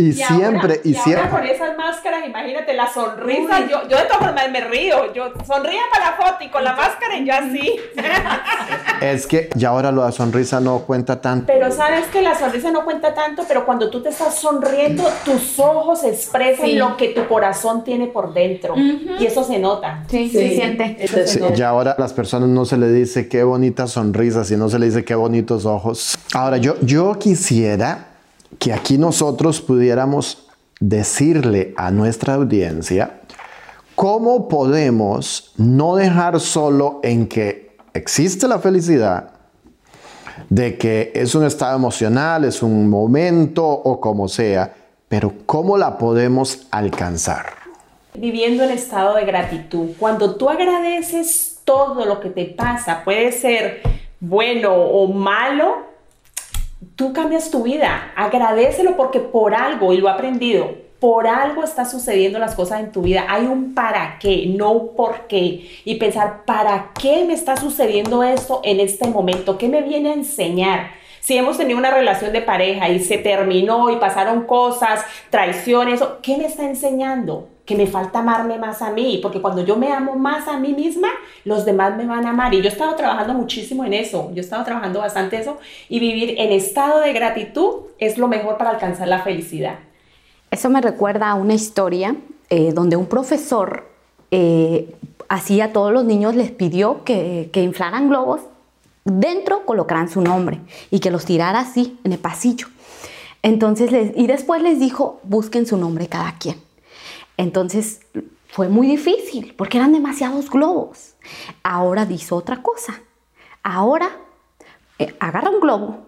[0.00, 1.28] Y, siempre, y, siempre.
[1.28, 3.60] con esas máscaras, imagínate la sonrisa.
[3.68, 5.12] Yo, yo de todas formas me río.
[5.12, 7.76] Yo sonría para la foto y con la máscara y yo así.
[9.02, 11.46] Es que ya ahora la sonrisa no cuenta tanto.
[11.46, 15.58] Pero sabes que la sonrisa no cuenta tanto, pero cuando tú te estás sonriendo, tus
[15.58, 18.74] ojos expresan lo que tu corazón tiene por dentro.
[18.76, 20.04] Y eso se nota.
[20.08, 20.96] Sí, se siente.
[21.54, 24.86] Ya ahora a las personas no se le dice qué bonita sonrisa, sino se le
[24.86, 26.18] dice qué bonitos ojos.
[26.34, 28.08] Ahora, yo, yo quisiera
[28.58, 30.48] que aquí nosotros pudiéramos
[30.80, 33.20] decirle a nuestra audiencia
[33.94, 39.30] cómo podemos no dejar solo en que existe la felicidad,
[40.48, 44.74] de que es un estado emocional, es un momento o como sea,
[45.08, 47.46] pero cómo la podemos alcanzar.
[48.14, 49.90] Viviendo en estado de gratitud.
[49.96, 53.80] Cuando tú agradeces todo lo que te pasa, puede ser
[54.18, 55.89] bueno o malo,
[56.96, 58.12] tú cambias tu vida.
[58.16, 62.92] Agradecelo porque por algo, y lo he aprendido, por algo está sucediendo las cosas en
[62.92, 63.24] tu vida.
[63.28, 65.68] Hay un para qué, no por qué.
[65.84, 69.56] Y pensar, ¿para qué me está sucediendo esto en este momento?
[69.56, 70.90] ¿Qué me viene a enseñar?
[71.20, 76.36] Si hemos tenido una relación de pareja y se terminó y pasaron cosas, traiciones, ¿qué
[76.36, 77.48] me está enseñando?
[77.70, 80.74] Que me falta amarme más a mí, porque cuando yo me amo más a mí
[80.74, 81.06] misma,
[81.44, 82.52] los demás me van a amar.
[82.52, 86.00] Y yo he estado trabajando muchísimo en eso, yo he estado trabajando bastante eso, y
[86.00, 89.78] vivir en estado de gratitud es lo mejor para alcanzar la felicidad.
[90.50, 92.16] Eso me recuerda a una historia
[92.48, 93.86] eh, donde un profesor
[94.32, 94.92] eh,
[95.28, 98.40] así a todos los niños les pidió que, que inflaran globos,
[99.04, 100.58] dentro colocaran su nombre
[100.90, 102.66] y que los tirara así en el pasillo.
[103.42, 106.56] Entonces, les, y después les dijo, busquen su nombre cada quien.
[107.40, 108.00] Entonces,
[108.48, 111.14] fue muy difícil porque eran demasiados globos.
[111.62, 113.00] Ahora dice otra cosa.
[113.62, 114.10] Ahora,
[114.98, 116.06] eh, agarra un globo,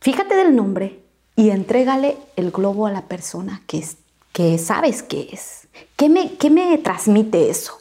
[0.00, 1.00] fíjate del nombre
[1.34, 3.96] y entrégale el globo a la persona que, es,
[4.32, 5.66] que sabes que es.
[5.96, 7.80] ¿Qué me, ¿Qué me transmite eso?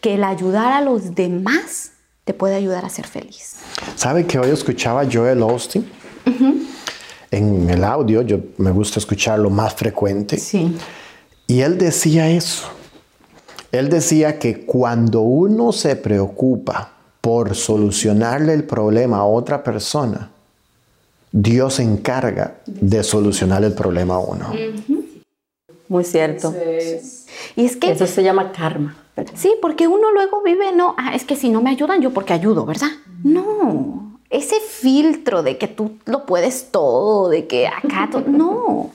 [0.00, 3.56] Que el ayudar a los demás te puede ayudar a ser feliz.
[3.96, 5.90] ¿Sabe que hoy escuchaba Joel Austin?
[7.32, 10.38] En el audio, yo me gusta escucharlo más frecuente.
[10.38, 10.76] Sí.
[11.50, 12.68] Y él decía eso.
[13.72, 20.30] Él decía que cuando uno se preocupa por solucionarle el problema a otra persona,
[21.32, 24.52] Dios se encarga de solucionar el problema a uno.
[25.88, 26.54] Muy cierto.
[27.56, 28.96] Y es que Eso se llama karma.
[29.34, 32.32] Sí, porque uno luego vive, no, ah, es que si no me ayudan, yo porque
[32.32, 32.90] ayudo, ¿verdad?
[33.24, 38.92] No, ese filtro de que tú lo puedes todo, de que acá, todo, no.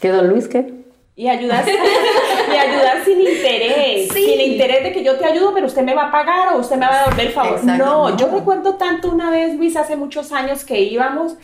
[0.00, 0.83] ¿Qué, don Luis, qué?
[1.16, 1.64] Y ayudar,
[2.52, 6.08] y ayudar sin interés, sin interés de que yo te ayudo, pero usted me va
[6.08, 7.64] a pagar o usted me va a devolver el favor.
[7.64, 8.16] No, no.
[8.16, 11.36] yo recuerdo tanto una vez, Luis, hace muchos años que íbamos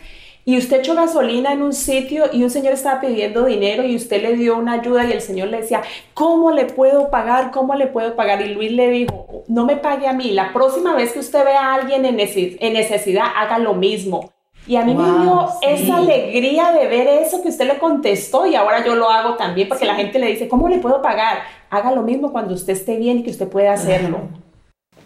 [0.43, 4.21] y usted echó gasolina en un sitio y un señor estaba pidiendo dinero y usted
[4.21, 7.51] le dio una ayuda y el señor le decía, ¿cómo le puedo pagar?
[7.51, 8.41] ¿Cómo le puedo pagar?
[8.41, 11.67] Y Luis le dijo, no me pague a mí, la próxima vez que usted vea
[11.67, 14.31] a alguien en necesidad, haga lo mismo.
[14.67, 15.65] Y a mí me Wow, dio sí.
[15.85, 19.67] esa alegría de ver eso que usted le contestó y ahora yo lo hago también
[19.67, 21.39] porque la gente le dice, ¿cómo le puedo pagar?
[21.69, 24.19] Haga lo mismo cuando usted esté bien y que usted pueda hacerlo.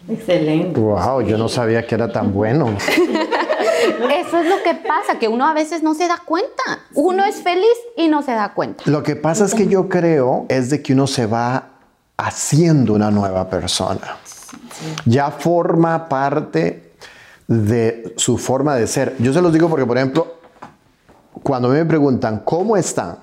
[0.08, 0.78] Excelente.
[0.78, 2.76] Wow, yo no sabía que era tan bueno.
[4.10, 6.62] Eso es lo que pasa, que uno a veces no se da cuenta.
[6.94, 8.82] Uno es feliz y no se da cuenta.
[8.86, 11.68] Lo que pasa es que yo creo es de que uno se va
[12.16, 14.16] haciendo una nueva persona.
[15.04, 16.85] Ya forma parte
[17.48, 19.14] de su forma de ser.
[19.18, 20.34] Yo se los digo porque, por ejemplo,
[21.42, 23.18] cuando me preguntan, ¿cómo están?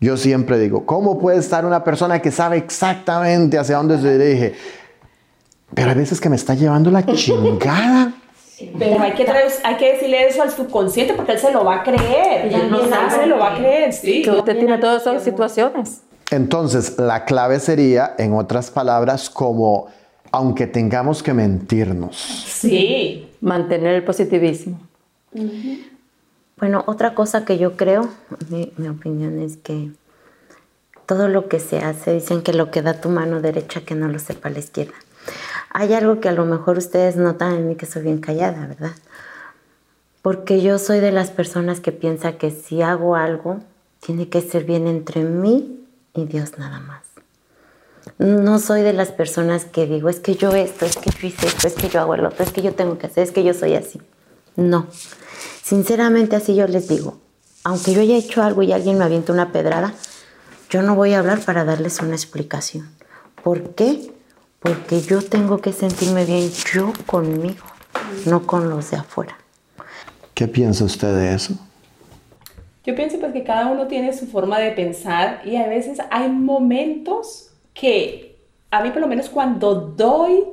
[0.00, 4.54] Yo siempre digo, ¿cómo puede estar una persona que sabe exactamente hacia dónde se dirige?
[5.74, 8.12] Pero hay veces que me está llevando la chingada.
[8.78, 11.76] Pero hay que, traer- hay que decirle eso al subconsciente porque él se lo va
[11.76, 12.48] a creer.
[12.48, 13.10] Ya Él no sabe.
[13.10, 14.22] se lo va a creer, sí.
[14.22, 16.00] Que usted tiene todas esas situaciones.
[16.30, 19.86] Entonces, la clave sería, en otras palabras, como
[20.32, 22.16] aunque tengamos que mentirnos.
[22.16, 23.28] Sí.
[23.40, 24.80] Mantener el positivismo.
[26.56, 28.08] Bueno, otra cosa que yo creo,
[28.50, 29.90] mi, mi opinión es que
[31.06, 34.08] todo lo que se hace, dicen que lo que da tu mano derecha, que no
[34.08, 34.94] lo sepa la izquierda.
[35.70, 38.92] Hay algo que a lo mejor ustedes notan en mí que soy bien callada, ¿verdad?
[40.20, 43.60] Porque yo soy de las personas que piensa que si hago algo,
[44.00, 45.80] tiene que ser bien entre mí
[46.12, 47.07] y Dios nada más.
[48.18, 51.46] No soy de las personas que digo, es que yo esto, es que yo hice
[51.46, 53.44] esto, es que yo hago el otro, es que yo tengo que hacer, es que
[53.44, 54.00] yo soy así.
[54.56, 54.86] No.
[55.62, 57.18] Sinceramente así yo les digo,
[57.64, 59.92] aunque yo haya hecho algo y alguien me avienta una pedrada,
[60.70, 62.90] yo no voy a hablar para darles una explicación.
[63.42, 64.12] ¿Por qué?
[64.60, 67.64] Porque yo tengo que sentirme bien yo conmigo,
[68.26, 69.38] no con los de afuera.
[70.34, 71.54] ¿Qué piensa usted de eso?
[72.84, 76.30] Yo pienso pues que cada uno tiene su forma de pensar y a veces hay
[76.30, 77.47] momentos
[77.80, 78.36] que
[78.70, 80.44] a mí por lo menos cuando doy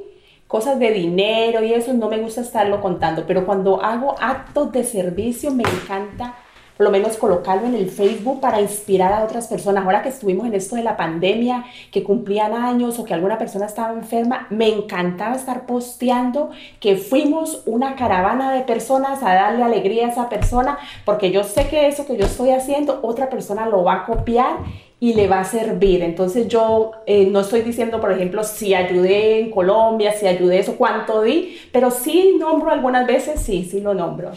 [0.48, 4.84] cosas de dinero y eso no me gusta estarlo contando, pero cuando hago actos de
[4.84, 6.36] servicio me encanta
[6.78, 9.86] por lo menos colocarlo en el Facebook para inspirar a otras personas.
[9.86, 13.66] Ahora que estuvimos en esto de la pandemia, que cumplían años o que alguna persona
[13.66, 16.50] estaba enferma, me encantaba estar posteando
[16.82, 21.70] que fuimos una caravana de personas a darle alegría a esa persona, porque yo sé
[21.70, 24.58] que eso que yo estoy haciendo, otra persona lo va a copiar
[25.00, 26.02] y le va a servir.
[26.02, 30.76] Entonces yo eh, no estoy diciendo, por ejemplo, si ayudé en Colombia, si ayudé eso,
[30.78, 34.32] cuánto di, pero sí nombro algunas veces, sí, sí lo nombro.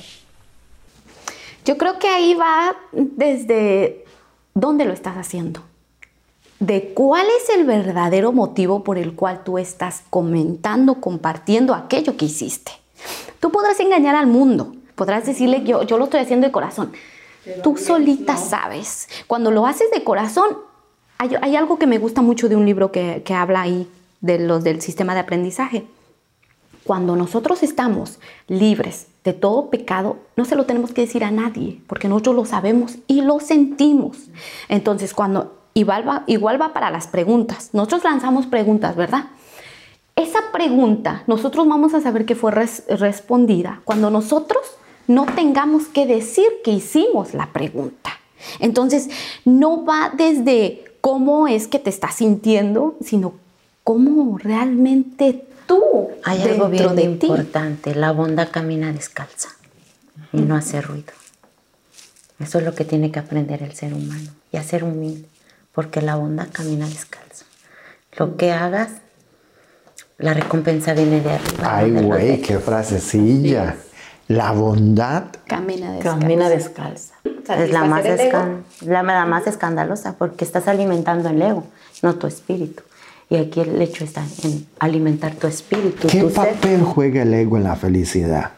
[1.65, 4.05] Yo creo que ahí va desde
[4.55, 5.61] dónde lo estás haciendo,
[6.61, 12.25] de cuál es el verdadero motivo por el cual tú estás comentando, compartiendo aquello que
[12.25, 12.73] hiciste.
[13.39, 16.93] Tú podrás engañar al mundo, podrás decirle yo, yo lo estoy haciendo de corazón.
[17.63, 19.09] Tú solita sabes.
[19.27, 20.59] Cuando lo haces de corazón,
[21.19, 23.89] hay, hay algo que me gusta mucho de un libro que, que habla ahí
[24.21, 25.87] de los del sistema de aprendizaje.
[26.85, 31.81] Cuando nosotros estamos libres de todo pecado, no se lo tenemos que decir a nadie,
[31.87, 34.17] porque nosotros lo sabemos y lo sentimos.
[34.69, 39.27] Entonces, cuando igual va, igual va para las preguntas, nosotros lanzamos preguntas, ¿verdad?
[40.17, 44.63] Esa pregunta nosotros vamos a saber que fue res- respondida cuando nosotros
[45.09, 48.13] no tengamos que decir que hicimos la pregunta.
[48.61, 49.09] Entonces,
[49.45, 53.35] no va desde cómo es que te estás sintiendo, sino
[53.83, 59.49] cómo realmente tú Hay algo bien importante, la bondad camina descalza
[60.33, 61.13] y no hace ruido.
[62.39, 65.27] Eso es lo que tiene que aprender el ser humano y hacer humilde,
[65.73, 67.47] porque la bondad camina descalza.
[68.17, 68.91] Lo que hagas,
[70.19, 71.77] la recompensa viene de arriba.
[71.77, 73.77] Ay, güey, qué frasecilla.
[74.29, 76.21] La bondad camina descalza.
[76.21, 77.15] Camina descalza.
[77.25, 78.05] Es la más,
[78.83, 81.65] la, más escandalosa porque estás alimentando el ego,
[82.03, 82.83] no tu espíritu.
[83.31, 86.09] Y aquí el hecho está en alimentar tu espíritu.
[86.09, 88.53] ¿Qué papel juega el ego en la felicidad?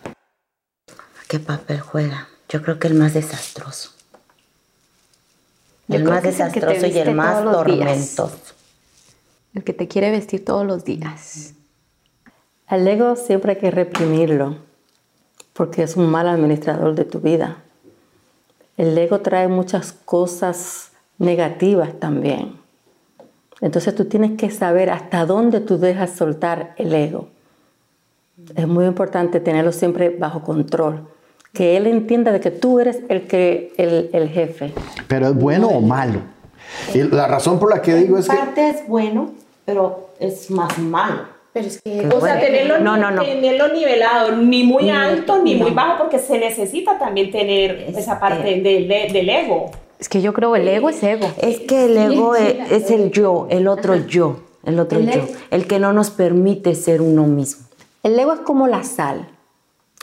[1.28, 2.28] ¿Qué papel juega?
[2.48, 3.92] Yo creo que el más desastroso.
[5.88, 8.38] el más desastroso y el más tormentoso.
[9.54, 11.54] El que te quiere vestir todos los días.
[12.66, 14.69] Al ego siempre hay que reprimirlo,
[15.52, 17.58] porque es un mal administrador de tu vida.
[18.76, 22.58] El ego trae muchas cosas negativas también.
[23.60, 27.28] Entonces tú tienes que saber hasta dónde tú dejas soltar el ego.
[28.54, 31.06] Es muy importante tenerlo siempre bajo control.
[31.52, 34.72] Que él entienda de que tú eres el, que, el, jefe.
[35.08, 36.20] Pero es bueno o malo.
[36.94, 38.36] Y la razón por la que digo es que...
[38.36, 39.32] parte es bueno,
[39.66, 41.24] pero es más malo.
[41.52, 43.22] Pero es que, o sea, tenerlo, no, no, no.
[43.24, 48.60] tenerlo nivelado, ni muy alto ni muy bajo, porque se necesita también tener esa parte
[48.60, 49.70] del, del ego.
[49.98, 51.30] Es que yo creo el ego es ego.
[51.42, 55.78] Es que el ego es, el yo, el otro yo, el otro yo, el que
[55.78, 57.66] no nos permite ser uno mismo.
[58.02, 59.28] El ego es como la sal.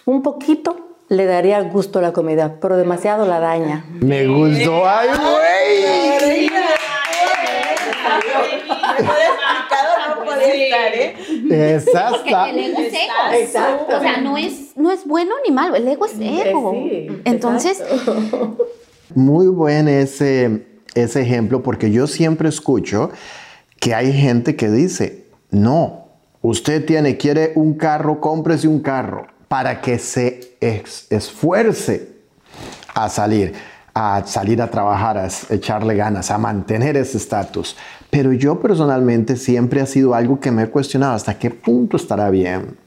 [0.06, 0.78] Un poquito
[1.10, 3.86] le daría gusto a la comida, pero demasiado la daña.
[3.90, 4.88] Me gustó.
[4.88, 6.50] ¡Ay, güey!
[10.54, 11.16] ¿Eh?
[11.76, 12.46] Exacto.
[12.50, 13.34] el ego es ego.
[13.40, 13.98] Exacto.
[13.98, 16.74] O sea, no es, no es bueno ni malo, el ego es ego.
[17.26, 17.84] Entonces.
[19.16, 23.12] Muy buen ese, ese ejemplo, porque yo siempre escucho
[23.80, 26.08] que hay gente que dice, no,
[26.42, 32.18] usted tiene, quiere un carro, cómprese un carro para que se esfuerce
[32.94, 33.54] a salir,
[33.94, 37.78] a salir a trabajar, a echarle ganas, a mantener ese estatus.
[38.10, 42.30] Pero yo personalmente siempre ha sido algo que me he cuestionado hasta qué punto estará
[42.30, 42.78] bien.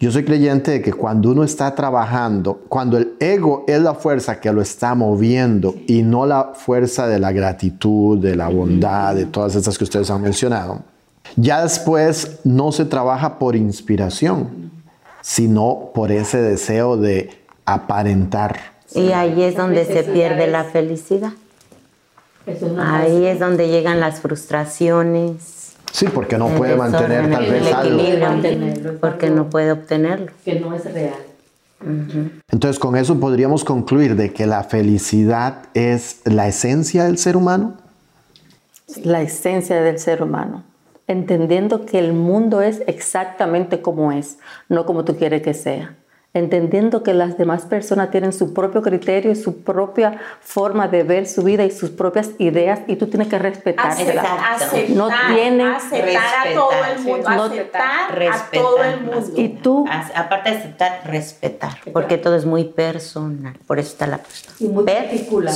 [0.00, 4.40] Yo soy creyente de que cuando uno está trabajando, cuando el ego es la fuerza
[4.40, 9.26] que lo está moviendo y no la fuerza de la gratitud, de la bondad, de
[9.26, 10.80] todas esas que ustedes han mencionado,
[11.36, 14.70] ya después no se trabaja por inspiración,
[15.20, 17.28] sino por ese deseo de
[17.66, 18.58] aparentar.
[18.94, 21.32] Y ahí es donde se pierde la felicidad.
[22.78, 25.74] Ahí es donde llegan las frustraciones.
[25.92, 28.98] Sí, porque no puede mantener tal vez algo.
[29.00, 30.32] Porque no puede obtenerlo.
[30.44, 31.14] Que no es real.
[32.50, 37.74] Entonces, con eso podríamos concluir de que la felicidad es la esencia del ser humano.
[39.02, 40.64] La esencia del ser humano
[41.10, 45.96] entendiendo que el mundo es exactamente como es, no como tú quieres que sea.
[46.32, 51.26] Entendiendo que las demás personas tienen su propio criterio y su propia forma de ver
[51.26, 54.24] su vida y sus propias ideas y tú tienes que respetárselas.
[54.48, 59.32] Aceptar, no tienen aceptar a todo el mundo, aceptar a todo el mundo.
[59.34, 63.54] Y tú, aparte de aceptar, respetar, porque todo es muy personal.
[63.66, 64.54] Por eso está la persona.
[64.60, 65.52] Y muy particular.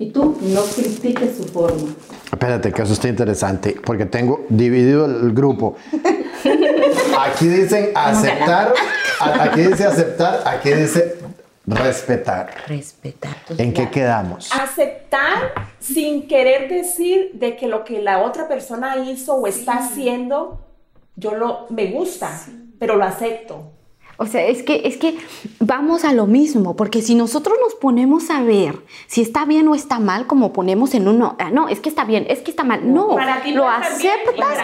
[0.00, 1.94] Y tú no critiques su forma.
[2.32, 5.76] Espérate, que eso está interesante, porque tengo dividido el grupo.
[7.18, 8.72] Aquí dicen aceptar,
[9.20, 11.18] aquí dice aceptar, aquí dice
[11.66, 12.50] respetar.
[12.66, 13.36] Respetar.
[13.58, 14.50] ¿En qué quedamos?
[14.52, 20.66] Aceptar sin querer decir de que lo que la otra persona hizo o está haciendo,
[21.16, 22.30] yo lo me gusta,
[22.78, 23.72] pero lo acepto.
[24.22, 25.16] O sea, es que, es que
[25.60, 29.74] vamos a lo mismo, porque si nosotros nos ponemos a ver si está bien o
[29.74, 32.62] está mal, como ponemos en uno, ah, no, es que está bien, es que está
[32.62, 34.58] mal, no, lo aceptas.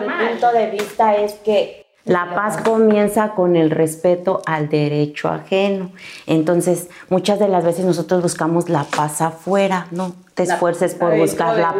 [0.00, 5.90] Mi punto de vista es que la paz comienza con el respeto al derecho ajeno.
[6.26, 11.56] Entonces, muchas de las veces nosotros buscamos la paz afuera, no te esfuerces por buscar
[11.56, 11.74] la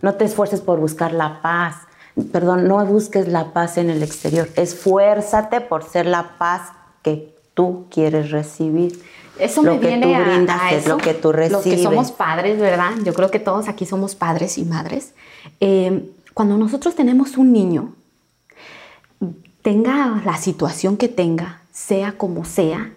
[0.00, 1.88] no te esfuerces por buscar la paz
[2.24, 7.86] perdón, no busques la paz en el exterior, esfuérzate por ser la paz que tú
[7.90, 9.02] quieres recibir.
[9.38, 11.66] Eso lo me que viene tú brindas es lo que tú recibes.
[11.66, 12.90] Los que somos padres, ¿verdad?
[13.04, 15.14] Yo creo que todos aquí somos padres y madres.
[15.60, 17.94] Eh, cuando nosotros tenemos un niño,
[19.68, 22.90] tenga la situación que tenga, sea como sea,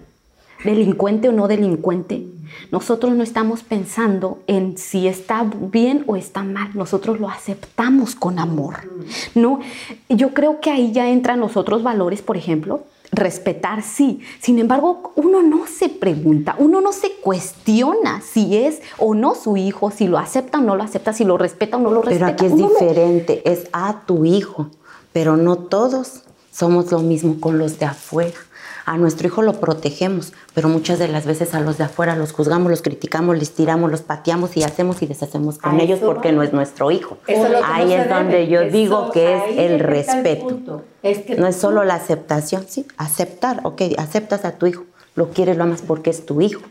[0.63, 2.25] delincuente o no delincuente,
[2.71, 8.39] nosotros no estamos pensando en si está bien o está mal, nosotros lo aceptamos con
[8.39, 8.89] amor.
[9.35, 9.59] No,
[10.07, 14.21] yo creo que ahí ya entran los otros valores, por ejemplo, respetar sí.
[14.39, 19.57] Sin embargo, uno no se pregunta, uno no se cuestiona si es o no su
[19.57, 22.33] hijo, si lo acepta o no lo acepta, si lo respeta o no lo respeta.
[22.33, 24.69] Pero aquí es diferente, es a tu hijo,
[25.11, 28.37] pero no todos somos lo mismo con los de afuera.
[28.85, 32.33] A nuestro hijo lo protegemos, pero muchas de las veces a los de afuera los
[32.33, 36.41] juzgamos, los criticamos, les tiramos, los pateamos y hacemos y deshacemos con ellos porque no
[36.41, 37.17] es nuestro hijo.
[37.63, 40.83] Ahí es donde yo digo que es el respeto.
[41.37, 44.85] no es solo la aceptación, sí, aceptar, ok, aceptas a tu hijo,
[45.15, 46.61] lo quieres, lo amas porque es tu hijo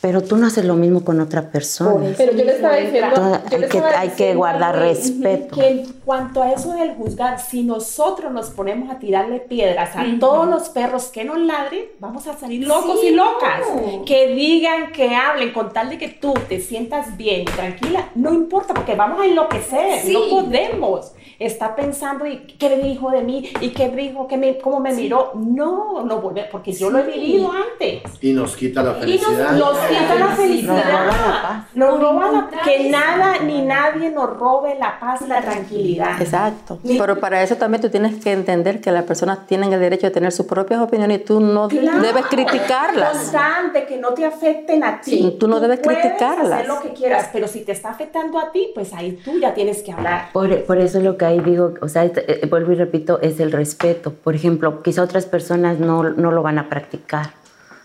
[0.00, 2.14] pero tú no haces lo mismo con otra persona.
[2.16, 5.56] Pero yo le estaba diciendo, hay, que, hay que guardar respeto.
[5.56, 10.04] Que en cuanto a eso del juzgar, si nosotros nos ponemos a tirarle piedras a
[10.18, 13.60] todos los perros que nos ladren, vamos a salir locos y locas.
[14.06, 18.32] Que digan, que hablen, con tal de que tú te sientas bien y tranquila, no
[18.32, 23.70] importa, porque vamos a enloquecer, no podemos está pensando y qué dijo de mí y
[23.70, 25.32] qué dijo, que me, cómo me miró.
[25.34, 28.02] No, no vuelve, porque yo lo he vivido antes.
[28.20, 29.56] Y nos quita la felicidad.
[29.56, 31.64] Y nos, quita la felicidad.
[31.74, 32.60] Nos roba la paz.
[32.62, 36.20] Que nada ni nadie nos robe la paz y la tranquilidad.
[36.20, 36.78] Exacto.
[36.86, 40.12] Pero para eso también tú tienes que entender que las personas tienen el derecho de
[40.12, 43.16] tener sus propias opiniones y tú no debes criticarlas.
[43.16, 45.36] Constante, que no te afecten a ti.
[45.40, 46.52] tú no debes criticarlas.
[46.52, 49.54] hacer lo que quieras, pero si te está afectando a ti, pues ahí tú ya
[49.54, 50.28] tienes que hablar.
[50.32, 53.20] Por, por eso es lo que ahí digo, o sea, este, eh, vuelvo y repito,
[53.20, 54.12] es el respeto.
[54.12, 57.34] Por ejemplo, quizá otras personas no, no lo van a practicar,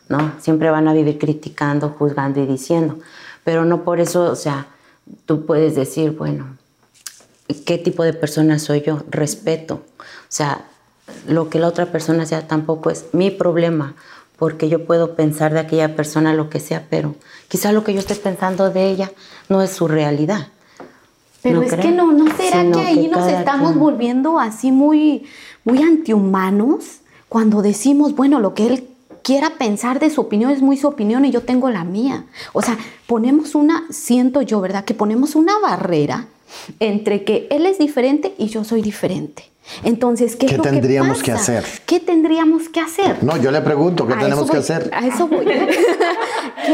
[0.09, 0.33] ¿no?
[0.39, 2.99] Siempre van a vivir criticando, juzgando y diciendo,
[3.43, 4.67] pero no por eso, o sea,
[5.25, 6.57] tú puedes decir, bueno,
[7.65, 9.03] ¿qué tipo de persona soy yo?
[9.09, 9.75] Respeto.
[9.75, 10.65] O sea,
[11.27, 13.95] lo que la otra persona sea tampoco es mi problema,
[14.37, 17.15] porque yo puedo pensar de aquella persona lo que sea, pero
[17.47, 19.11] quizá lo que yo esté pensando de ella
[19.49, 20.47] no es su realidad.
[21.45, 25.25] Pero es que no, ¿no será que ahí nos estamos volviendo así muy,
[25.63, 28.87] muy antihumanos cuando decimos, bueno, lo que él
[29.21, 32.25] quiera pensar de su opinión es muy su opinión y yo tengo la mía?
[32.53, 34.85] O sea, ponemos una, siento yo, ¿verdad?
[34.85, 36.25] Que ponemos una barrera
[36.79, 39.43] entre que él es diferente y yo soy diferente.
[39.83, 41.63] Entonces, ¿qué, es lo tendríamos que, hacer?
[41.85, 43.23] ¿Qué tendríamos que hacer?
[43.23, 44.89] No, yo le pregunto, ¿qué tenemos que hacer?
[44.93, 45.45] A eso voy.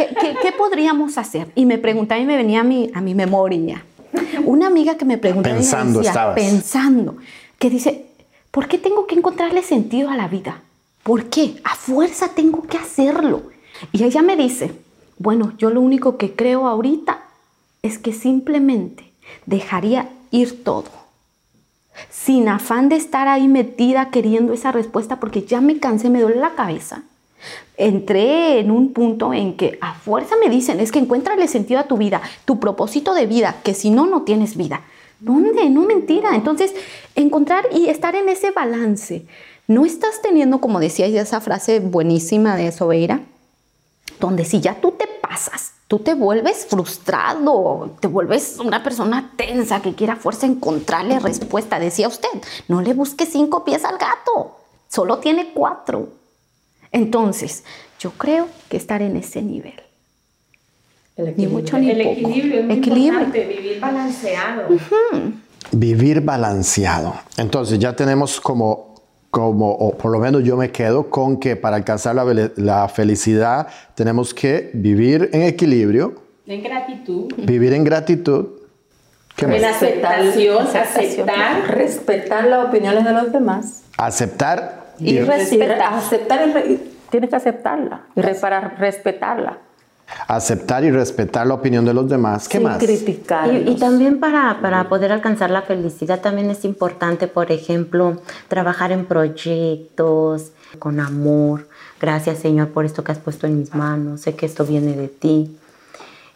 [0.41, 1.47] ¿Qué, podríamos hacer?
[1.55, 3.83] Y me preguntaba y me venía a mi, a mi memoria.
[4.45, 6.01] Una amiga que me preguntó, pensando,
[6.35, 7.17] pensando,
[7.59, 8.05] que dice,
[8.51, 10.61] ¿por qué tengo que encontrarle sentido a la vida?
[11.03, 11.55] ¿Por qué?
[11.63, 13.43] A fuerza tengo que hacerlo.
[13.91, 14.71] Y ella me dice,
[15.17, 17.23] bueno, yo lo único que creo ahorita
[17.81, 19.11] es que simplemente
[19.45, 20.89] dejaría ir todo,
[22.09, 26.39] sin afán de estar ahí metida queriendo esa respuesta porque ya me cansé, me duele
[26.39, 27.03] la cabeza
[27.77, 31.87] entré en un punto en que a fuerza me dicen, es que encuéntrale sentido a
[31.87, 34.81] tu vida, tu propósito de vida, que si no, no tienes vida.
[35.19, 35.69] ¿Dónde?
[35.69, 36.35] No mentira.
[36.35, 36.73] Entonces,
[37.15, 39.25] encontrar y estar en ese balance.
[39.67, 43.21] No estás teniendo, como decía esa frase buenísima de Sobeira,
[44.19, 49.81] donde si ya tú te pasas, tú te vuelves frustrado, te vuelves una persona tensa
[49.81, 51.79] que quiera fuerza encontrarle respuesta.
[51.79, 52.29] Decía usted,
[52.67, 56.09] no le busques cinco pies al gato, solo tiene cuatro.
[56.91, 57.63] Entonces,
[57.99, 59.81] yo creo que estar en ese nivel.
[61.37, 64.63] Ni mucho ni el equilibrio es muy importante, vivir balanceado.
[65.71, 67.13] Vivir balanceado.
[67.37, 68.95] Entonces, ya tenemos como,
[69.29, 73.67] como, o por lo menos yo me quedo con que para alcanzar la, la felicidad
[73.93, 76.15] tenemos que vivir en equilibrio.
[76.47, 77.31] En gratitud.
[77.37, 78.47] Vivir en gratitud.
[79.37, 81.67] en aceptación, aceptar.
[81.67, 83.83] Respetar las opiniones de los demás.
[83.97, 85.93] Aceptar y, respetar.
[85.93, 86.39] Aceptar
[87.09, 89.57] tienes que aceptarla y para respetarla.
[90.27, 92.49] Aceptar y respetar la opinión de los demás.
[92.49, 92.77] ¿Qué más?
[92.77, 93.53] Criticar.
[93.53, 99.05] Y, también para, para poder alcanzar la felicidad también es importante, por ejemplo, trabajar en
[99.05, 101.67] proyectos con amor.
[101.99, 104.21] Gracias Señor por esto que has puesto en mis manos.
[104.21, 105.57] Sé que esto viene de ti.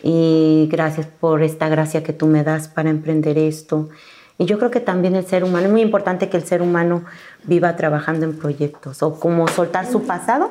[0.01, 3.89] Y gracias por esta gracia que tú me das para emprender esto.
[4.37, 7.03] Y yo creo que también el ser humano, es muy importante que el ser humano
[7.43, 10.49] viva trabajando en proyectos o como soltar su pasado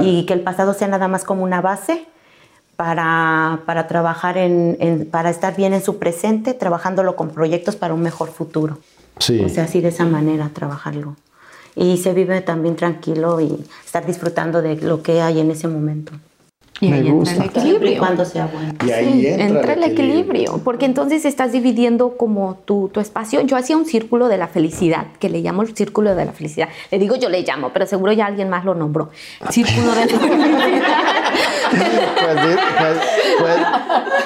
[0.00, 2.06] y que el pasado sea nada más como una base
[2.76, 8.02] para, para trabajar en, para estar bien en su presente, trabajándolo con proyectos para un
[8.02, 8.78] mejor futuro.
[9.18, 9.40] Sí.
[9.44, 11.16] O sea, así de esa manera trabajarlo.
[11.76, 16.12] Y se vive también tranquilo y estar disfrutando de lo que hay en ese momento.
[16.80, 17.98] Y ahí entra el equilibrio.
[17.98, 18.74] Cuando sea bueno.
[18.84, 20.60] Y ahí entra, el, equilibrio.
[20.64, 23.40] Porque entonces estás dividiendo como tu, tu, espacio.
[23.42, 26.68] Yo hacía un círculo de la felicidad, que le llamo el círculo de la felicidad.
[26.90, 29.10] Le digo yo le llamo, pero seguro ya alguien más lo nombró.
[29.50, 31.14] Círculo de la felicidad.
[31.70, 32.58] Pues,
[33.38, 33.58] pues,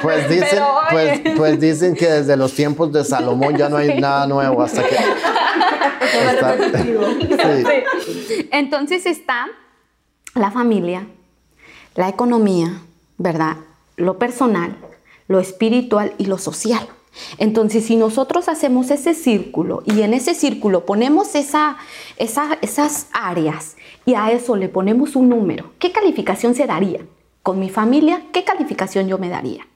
[0.03, 4.27] pues, dicen, pues, pues, dicen que desde los tiempos de Salomón ya no hay nada
[4.27, 4.97] nuevo hasta que
[8.51, 9.47] Entonces está
[10.35, 11.07] la familia,
[11.99, 12.81] la economía,
[13.17, 13.57] ¿verdad?
[13.97, 14.77] Lo personal,
[15.27, 16.87] lo espiritual y lo social.
[17.39, 21.77] Entonces, si nosotros hacemos ese círculo y en ese círculo ponemos esa,
[22.17, 23.75] esas áreas
[24.07, 27.01] y a eso le ponemos un número, ¿qué calificación se daría?
[27.43, 29.67] Con mi familia, ¿qué calificación yo me daría?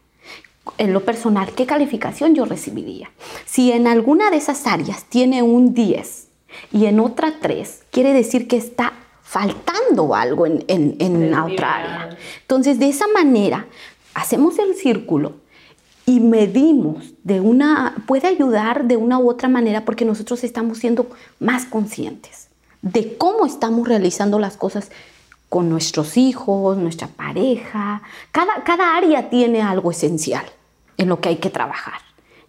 [0.78, 3.10] En lo personal, ¿qué calificación yo recibiría?
[3.46, 6.28] Si en alguna de esas áreas tiene un 10
[6.72, 8.92] y en otra 3, quiere decir que está
[9.32, 12.18] faltando algo en, en la otra área.
[12.42, 13.64] Entonces, de esa manera,
[14.12, 15.36] hacemos el círculo
[16.04, 21.06] y medimos de una, puede ayudar de una u otra manera porque nosotros estamos siendo
[21.40, 22.48] más conscientes
[22.82, 24.90] de cómo estamos realizando las cosas
[25.48, 28.02] con nuestros hijos, nuestra pareja.
[28.32, 30.44] Cada, cada área tiene algo esencial
[30.98, 32.00] en lo que hay que trabajar.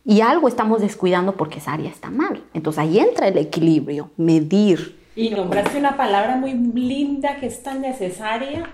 [0.04, 2.44] Y algo estamos descuidando porque esa área está mal.
[2.54, 5.02] Entonces ahí entra el equilibrio, medir.
[5.16, 8.68] Y nombraste una palabra muy linda que es tan necesaria,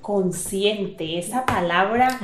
[0.00, 2.18] consciente, esa palabra.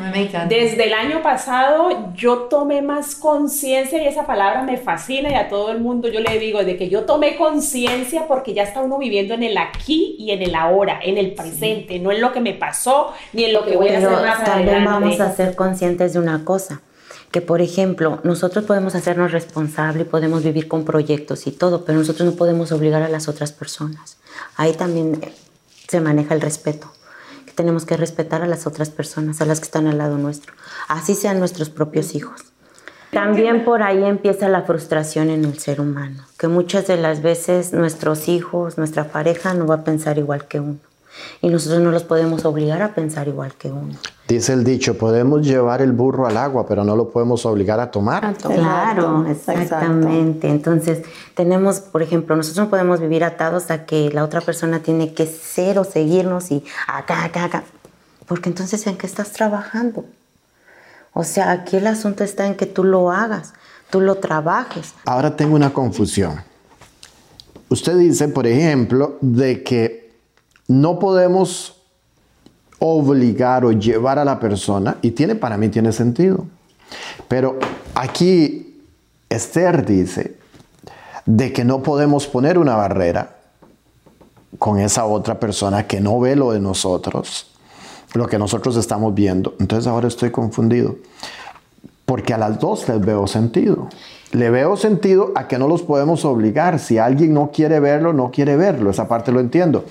[0.49, 5.49] Desde el año pasado yo tomé más conciencia y esa palabra me fascina y a
[5.49, 6.09] todo el mundo.
[6.09, 9.57] Yo le digo de que yo tomé conciencia porque ya está uno viviendo en el
[9.57, 13.45] aquí y en el ahora, en el presente, no en lo que me pasó ni
[13.45, 16.83] en lo que voy a hacer más también vamos a ser conscientes de una cosa
[17.31, 22.29] que por ejemplo nosotros podemos hacernos responsables, podemos vivir con proyectos y todo, pero nosotros
[22.29, 24.19] no podemos obligar a las otras personas.
[24.57, 25.21] Ahí también
[25.89, 26.91] se maneja el respeto
[27.61, 30.55] tenemos que respetar a las otras personas, a las que están al lado nuestro,
[30.89, 32.41] así sean nuestros propios hijos.
[33.13, 37.75] También por ahí empieza la frustración en el ser humano, que muchas de las veces
[37.75, 40.79] nuestros hijos, nuestra pareja no va a pensar igual que uno.
[41.43, 43.95] Y nosotros no los podemos obligar a pensar igual que uno.
[44.29, 47.91] Dice el dicho, podemos llevar el burro al agua, pero no lo podemos obligar a
[47.91, 48.37] tomar.
[48.37, 50.49] Claro, exactamente.
[50.49, 51.03] Entonces,
[51.35, 55.27] tenemos, por ejemplo, nosotros no podemos vivir atados a que la otra persona tiene que
[55.27, 57.65] ser o seguirnos y acá, acá, acá.
[58.27, 60.05] Porque entonces, ¿en qué estás trabajando?
[61.13, 63.53] O sea, aquí el asunto está en que tú lo hagas,
[63.91, 64.95] tú lo trabajes.
[65.07, 66.41] Ahora tengo una confusión.
[67.69, 70.00] Usted dice, por ejemplo, de que
[70.71, 71.83] no podemos
[72.79, 76.47] obligar o llevar a la persona, y tiene para mí tiene sentido.
[77.27, 77.59] Pero
[77.97, 78.81] aquí
[79.29, 80.39] Esther dice
[81.27, 83.37] de que no podemos poner una barrera
[84.61, 87.51] con esa otra persona que no ve lo de nosotros,
[88.15, 89.57] lo que nosotros estamos viendo.
[89.59, 90.99] Entonces ahora estoy confundido,
[92.07, 93.89] porque a las dos les veo sentido
[94.33, 96.79] le veo sentido a que no los podemos obligar.
[96.79, 98.91] Si alguien no quiere verlo, no quiere verlo.
[98.91, 99.85] Esa parte lo entiendo.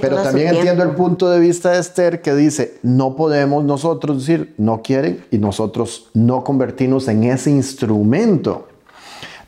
[0.00, 4.54] Pero también entiendo el punto de vista de Esther que dice, no podemos nosotros decir,
[4.58, 8.68] no quieren y nosotros no convertirnos en ese instrumento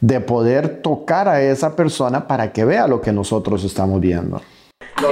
[0.00, 4.40] de poder tocar a esa persona para que vea lo que nosotros estamos viendo.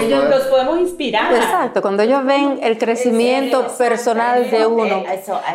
[0.01, 1.33] Ellos los podemos inspirar.
[1.33, 5.05] Exacto, cuando ellos ven el crecimiento personal de uno.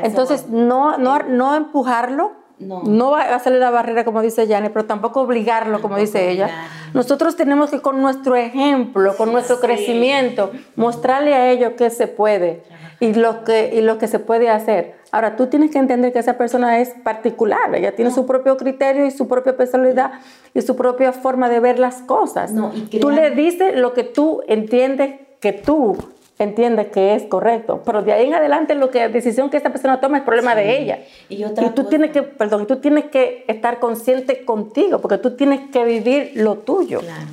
[0.04, 3.12] Entonces, no, no, no empujarlo, no.
[3.12, 6.50] va a hacerle la barrera, como dice Janet, pero tampoco obligarlo, como dice ella.
[6.94, 12.64] Nosotros tenemos que con nuestro ejemplo, con nuestro crecimiento, mostrarle a ellos que se puede
[13.00, 14.96] y lo que, y lo que se puede hacer.
[15.12, 19.06] Ahora, tú tienes que entender que esa persona es particular, ella tiene su propio criterio
[19.06, 20.12] y su propia personalidad
[20.54, 22.54] y su propia forma de ver las cosas.
[23.00, 25.98] tú le dices lo que tú entiendes que tú
[26.44, 29.72] entiende que es correcto, pero de ahí en adelante lo que la decisión que esta
[29.72, 31.00] persona toma es problema de ella.
[31.30, 31.44] Y,
[31.76, 36.32] tú tienes que, perdón, tú tienes que estar consciente contigo, porque tú tienes que vivir
[36.36, 37.00] lo tuyo.
[37.00, 37.28] Claro.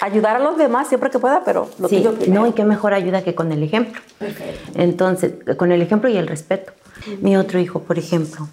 [0.00, 3.22] Ayudar a los demás siempre que pueda, pero lo tuyo No, y qué mejor ayuda
[3.22, 4.00] que con el ejemplo.
[4.74, 6.72] Entonces, con el ejemplo y el respeto.
[7.20, 8.48] Mi otro hijo, por ejemplo,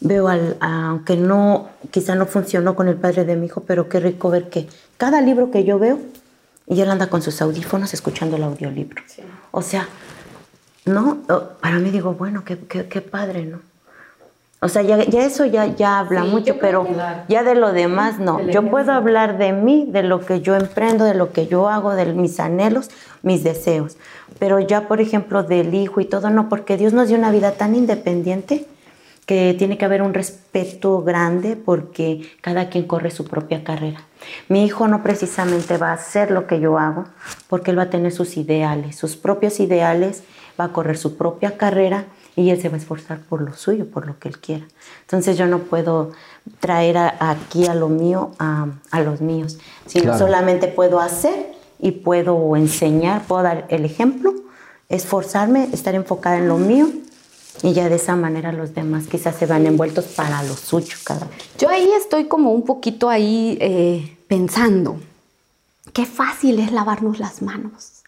[0.00, 4.00] veo al, aunque no, quizá no funcionó con el padre de mi hijo, pero qué
[4.00, 5.98] rico ver que cada libro que yo veo,
[6.66, 9.02] y él anda con sus audífonos escuchando el audiolibro.
[9.56, 9.88] O sea,
[10.84, 11.18] no,
[11.60, 13.60] para mí digo, bueno, qué, qué, padre, ¿no?
[14.60, 16.84] O sea, ya, ya eso ya, ya habla mucho, pero
[17.28, 18.40] ya de lo demás no.
[18.40, 21.94] Yo puedo hablar de mí, de lo que yo emprendo, de lo que yo hago,
[21.94, 22.90] de mis anhelos,
[23.22, 23.96] mis deseos.
[24.40, 27.52] Pero ya, por ejemplo, del hijo y todo, no, porque Dios nos dio una vida
[27.52, 28.66] tan independiente
[29.26, 34.02] que tiene que haber un respeto grande porque cada quien corre su propia carrera.
[34.48, 37.04] Mi hijo no precisamente va a hacer lo que yo hago
[37.48, 40.24] porque él va a tener sus ideales, sus propios ideales,
[40.60, 42.04] va a correr su propia carrera
[42.36, 44.66] y él se va a esforzar por lo suyo, por lo que él quiera.
[45.02, 46.12] Entonces yo no puedo
[46.60, 48.66] traer aquí a lo mío a,
[49.00, 54.34] los míos, sino solamente puedo hacer y puedo enseñar, puedo dar el ejemplo,
[54.88, 56.88] esforzarme, estar enfocada en lo mío
[57.62, 61.26] y ya de esa manera los demás quizás se van envueltos para lo suyo cada
[61.26, 61.38] vez.
[61.58, 64.98] Yo ahí estoy como un poquito ahí, eh, pensando,
[65.92, 68.02] qué fácil es lavarnos las manos.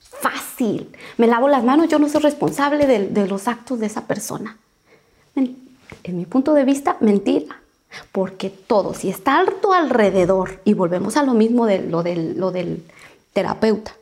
[0.00, 0.90] Fácil.
[1.16, 4.58] Me lavo las manos, yo no soy responsable de, los actos de esa persona.
[5.36, 5.56] En,
[6.08, 7.60] mi punto de vista, mentira.
[8.12, 12.38] Porque todo, si está a tu alrededor, y volvemos a lo mismo de lo del,
[12.38, 12.84] lo del
[13.32, 13.92] terapeuta,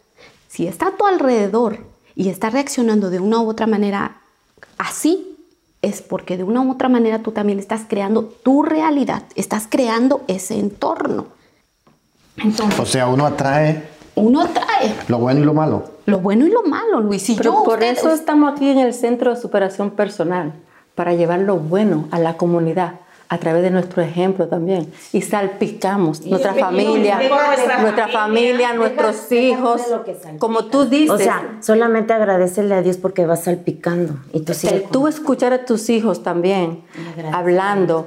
[0.48, 1.78] si está a tu alrededor
[2.16, 4.20] y está reaccionando de una u otra manera
[4.78, 5.36] así,
[5.82, 10.22] es porque de una u otra manera tú también estás creando tu realidad, estás creando
[10.26, 11.26] ese entorno.
[12.78, 13.88] o sea, uno atrae.
[14.14, 14.94] Uno atrae.
[15.08, 15.84] Lo bueno y lo malo.
[16.06, 17.28] Lo bueno y lo malo, Luis.
[17.28, 20.54] Y yo, por eso estamos aquí en el Centro de Superación Personal,
[20.94, 24.92] para llevar lo bueno a la comunidad a través de nuestro ejemplo también.
[25.12, 27.20] Y salpicamos nuestra familia,
[27.80, 29.82] nuestra familia, nuestros hijos,
[30.38, 31.10] como tú dices.
[31.10, 34.14] O sea, solamente agradecerle a Dios porque vas salpicando.
[34.32, 34.52] Y tú,
[34.90, 36.84] tú escuchar a tus hijos también
[37.32, 38.06] hablando,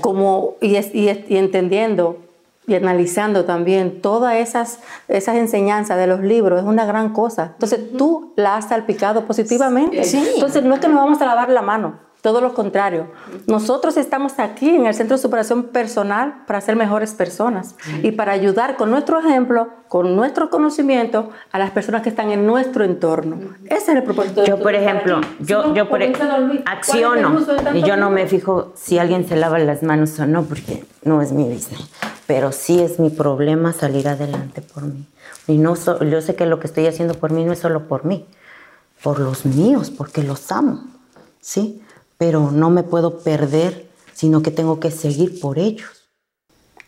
[0.00, 2.28] como y, y, y entendiendo
[2.68, 7.52] y analizando también todas esas, esas enseñanzas de los libros es una gran cosa.
[7.54, 10.02] Entonces tú la has salpicado positivamente.
[10.02, 12.07] Entonces no es que nos vamos a lavar la mano.
[12.20, 13.06] Todo lo contrario.
[13.46, 18.32] Nosotros estamos aquí en el Centro de Superación Personal para ser mejores personas y para
[18.32, 23.38] ayudar con nuestro ejemplo, con nuestro conocimiento a las personas que están en nuestro entorno.
[23.66, 24.44] Ese es el propósito.
[24.44, 27.38] Yo, por ejemplo, yo, yo por acciono
[27.72, 31.22] y yo no me fijo si alguien se lava las manos o no, porque no
[31.22, 31.88] es mi business.
[32.26, 35.06] Pero sí es mi problema salir adelante por mí.
[35.46, 38.04] Y no yo sé que lo que estoy haciendo por mí no es solo por
[38.04, 38.26] mí,
[39.04, 40.84] por los míos, porque los amo.
[41.40, 41.80] ¿Sí?
[42.18, 46.10] Pero no me puedo perder, sino que tengo que seguir por ellos.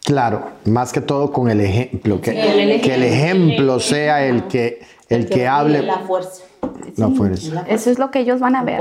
[0.04, 5.46] Claro, más que todo con el ejemplo, que, el, ejemplo sea el que, el, que,
[5.46, 5.82] hable.
[5.82, 6.42] La fuerza.
[6.96, 7.64] La fuerza.
[7.68, 8.80] Eso es lo que ellos van a ver.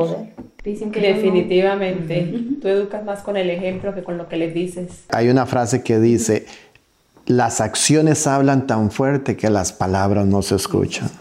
[0.63, 2.33] Definitivamente.
[2.61, 5.05] Tú educas más con el ejemplo que con lo que les dices.
[5.09, 6.47] Hay una frase que dice,
[7.25, 11.11] las acciones hablan tan fuerte que las palabras no se escuchan.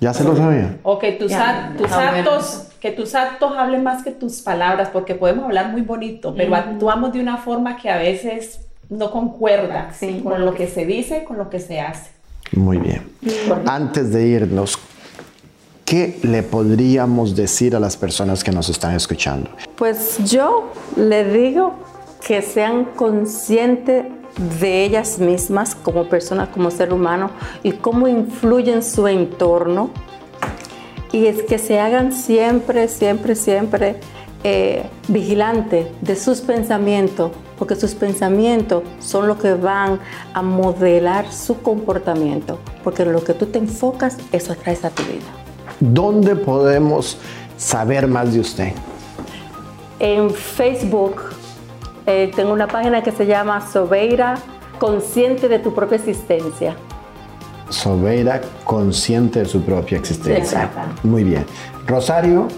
[0.00, 0.76] ¿Ya se lo sabía?
[0.82, 5.70] O que tus, actos que tus actos hablen más que tus palabras, porque podemos hablar
[5.72, 9.90] muy bonito, pero actuamos de una forma que a veces no concuerda
[10.22, 12.10] con lo que se dice, con lo que se hace.
[12.52, 13.02] Muy bien.
[13.66, 14.78] Antes de irnos,
[15.84, 19.50] ¿qué le podríamos decir a las personas que nos están escuchando?
[19.76, 21.74] Pues yo le digo
[22.24, 24.04] que sean conscientes
[24.60, 27.30] de ellas mismas como personas, como ser humano
[27.62, 29.90] y cómo influyen su entorno
[31.16, 33.96] y es que se hagan siempre, siempre, siempre
[34.44, 39.98] eh, vigilantes de sus pensamientos, porque sus pensamientos son los que van
[40.34, 45.24] a modelar su comportamiento, porque lo que tú te enfocas, eso atrae a tu vida.
[45.80, 47.16] ¿Dónde podemos
[47.56, 48.72] saber más de usted?
[49.98, 51.22] En Facebook
[52.04, 54.34] eh, tengo una página que se llama Sobeira,
[54.78, 56.76] consciente de tu propia existencia.
[57.70, 60.70] Sobeira consciente de su propia existencia.
[61.02, 61.44] Muy bien.
[61.86, 62.48] Rosario,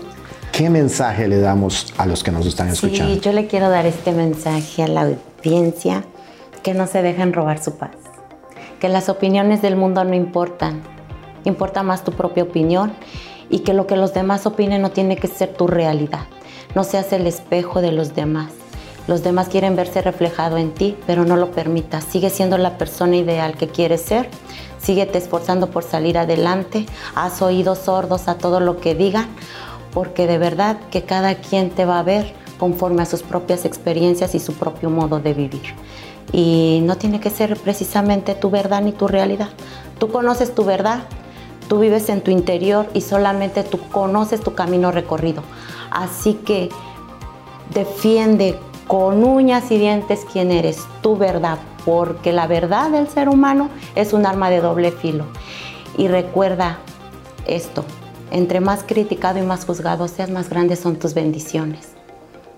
[0.53, 3.15] ¿qué mensaje le damos a los que nos están escuchando?
[3.15, 6.05] Sí, yo le quiero dar este mensaje a la audiencia,
[6.63, 7.97] que no se dejen robar su paz,
[8.81, 10.83] que las opiniones del mundo no importan,
[11.45, 12.93] importa más tu propia opinión
[13.49, 16.27] y que lo que los demás opinen no tiene que ser tu realidad,
[16.75, 18.58] no seas el espejo de los demás.
[19.09, 22.05] Los demás quieren verse reflejado en ti, pero no lo permitas.
[22.05, 24.31] Sigue siendo la persona ideal que quieres ser
[24.81, 26.87] Síguete esforzando por salir adelante.
[27.15, 29.27] Haz oídos sordos a todo lo que digan,
[29.93, 34.35] porque de verdad que cada quien te va a ver conforme a sus propias experiencias
[34.35, 35.75] y su propio modo de vivir.
[36.33, 39.49] Y no tiene que ser precisamente tu verdad ni tu realidad.
[39.99, 41.03] Tú conoces tu verdad,
[41.69, 45.43] tú vives en tu interior y solamente tú conoces tu camino recorrido.
[45.91, 46.69] Así que
[47.75, 53.69] defiende con uñas y dientes quién eres, tu verdad, porque la verdad del ser humano
[53.95, 55.27] es un arma de doble filo.
[55.99, 56.79] Y recuerda
[57.47, 57.85] esto,
[58.31, 61.91] entre más criticado y más juzgado seas, más grandes son tus bendiciones.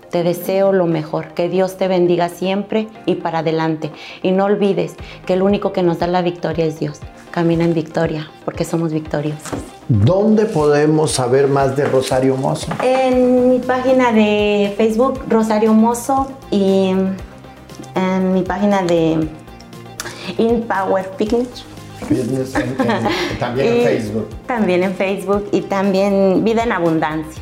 [0.09, 3.91] Te deseo lo mejor, que Dios te bendiga siempre y para adelante.
[4.23, 7.01] Y no olvides que el único que nos da la victoria es Dios.
[7.31, 9.51] Camina en victoria, porque somos victoriosos.
[9.87, 12.67] ¿Dónde podemos saber más de Rosario Mozo?
[12.83, 16.93] En mi página de Facebook, Rosario Mozo, y
[17.95, 19.27] en mi página de
[20.37, 21.47] InPower Picnic.
[23.39, 24.27] también en Facebook.
[24.45, 27.41] También en Facebook y también Vida en Abundancia.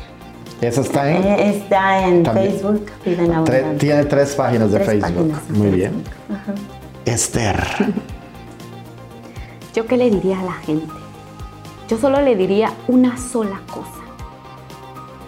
[0.60, 1.22] ¿Esa está en?
[1.24, 3.78] Eh, está en Facebook, Vida en Abundancia.
[3.78, 5.32] tiene tres páginas de Facebook.
[5.48, 6.04] Muy bien.
[7.06, 7.56] Esther.
[9.74, 10.92] ¿Yo qué le diría a la gente?
[11.88, 14.02] Yo solo le diría una sola cosa.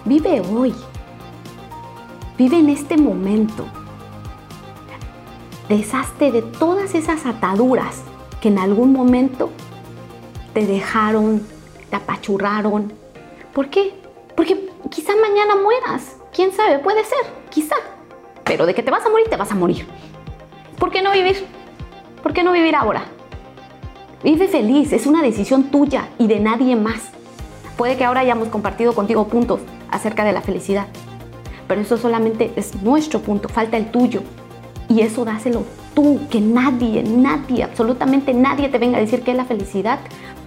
[0.05, 0.75] Vive hoy.
[2.37, 3.67] Vive en este momento
[5.69, 8.03] deshazte de todas esas ataduras
[8.41, 9.51] que en algún momento
[10.53, 11.47] te dejaron,
[11.89, 12.93] te apachurraron.
[13.55, 13.95] ¿Por qué?
[14.37, 16.17] Porque quizá mañana mueras.
[16.35, 16.79] ¿Quién sabe?
[16.79, 17.77] Puede ser, quizá.
[18.45, 19.87] Pero de que te vas a morir, te vas a morir.
[20.79, 21.47] ¿Por qué no vivir?
[22.23, 23.05] ¿Por qué no vivir ahora?
[24.25, 27.11] Vive feliz, es una decisión tuya y de nadie más.
[27.77, 29.61] Puede que ahora hayamos compartido contigo puntos
[29.91, 30.87] acerca de la felicidad,
[31.67, 34.23] pero eso solamente es nuestro punto, falta el tuyo.
[34.89, 35.65] Y eso dáselo
[35.95, 39.99] tú, que nadie, nadie, absolutamente nadie te venga a decir que es la felicidad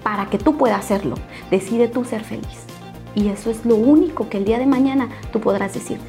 [0.03, 1.15] para que tú puedas hacerlo.
[1.51, 2.65] Decide tú ser feliz.
[3.13, 5.99] Y eso es lo único que el día de mañana tú podrás decir.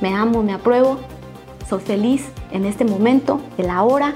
[0.00, 0.98] Me amo, me apruebo,
[1.68, 4.14] soy feliz en este momento, en la hora.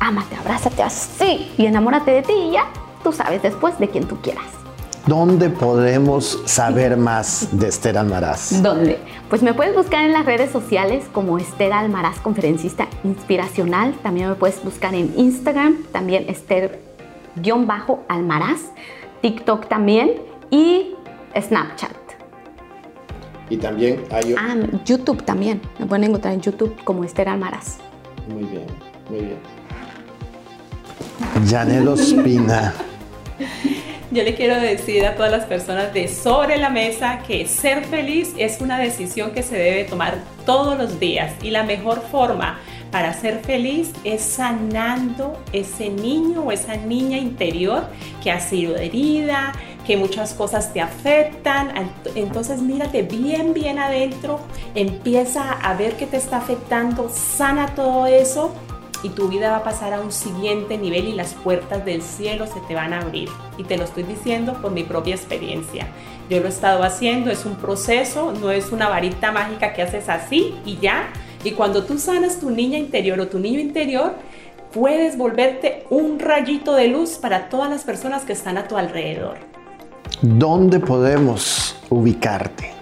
[0.00, 2.66] Ámate, abrázate así y enamórate de ti y ya
[3.04, 4.60] tú sabes después de quien tú quieras.
[5.06, 8.62] ¿Dónde podemos saber más de Esther Almaraz?
[8.62, 8.98] ¿Dónde?
[9.28, 13.94] Pues me puedes buscar en las redes sociales como Esther Almaraz, conferencista inspiracional.
[14.02, 18.60] También me puedes buscar en Instagram, también Esther-Almaraz,
[19.22, 20.20] TikTok también
[20.50, 20.94] y
[21.38, 21.96] Snapchat.
[23.48, 24.34] Y también hay...
[24.38, 25.60] Ah, YouTube también.
[25.78, 27.78] Me pueden encontrar en YouTube como Esther Almaraz.
[28.28, 28.66] Muy bien,
[29.08, 29.59] muy bien.
[31.48, 32.74] Janelo Espina.
[34.12, 38.34] Yo le quiero decir a todas las personas de sobre la mesa que ser feliz
[38.36, 42.58] es una decisión que se debe tomar todos los días y la mejor forma
[42.90, 47.84] para ser feliz es sanando ese niño o esa niña interior
[48.20, 49.52] que ha sido herida,
[49.86, 51.72] que muchas cosas te afectan.
[52.16, 54.40] Entonces mírate bien, bien adentro,
[54.74, 58.52] empieza a ver qué te está afectando, sana todo eso
[59.02, 62.46] y tu vida va a pasar a un siguiente nivel y las puertas del cielo
[62.46, 63.28] se te van a abrir.
[63.58, 65.86] Y te lo estoy diciendo por mi propia experiencia.
[66.28, 70.08] Yo lo he estado haciendo, es un proceso, no es una varita mágica que haces
[70.08, 71.08] así y ya.
[71.44, 74.14] Y cuando tú sanas tu niña interior o tu niño interior,
[74.72, 79.38] puedes volverte un rayito de luz para todas las personas que están a tu alrededor.
[80.22, 82.79] ¿Dónde podemos ubicarte?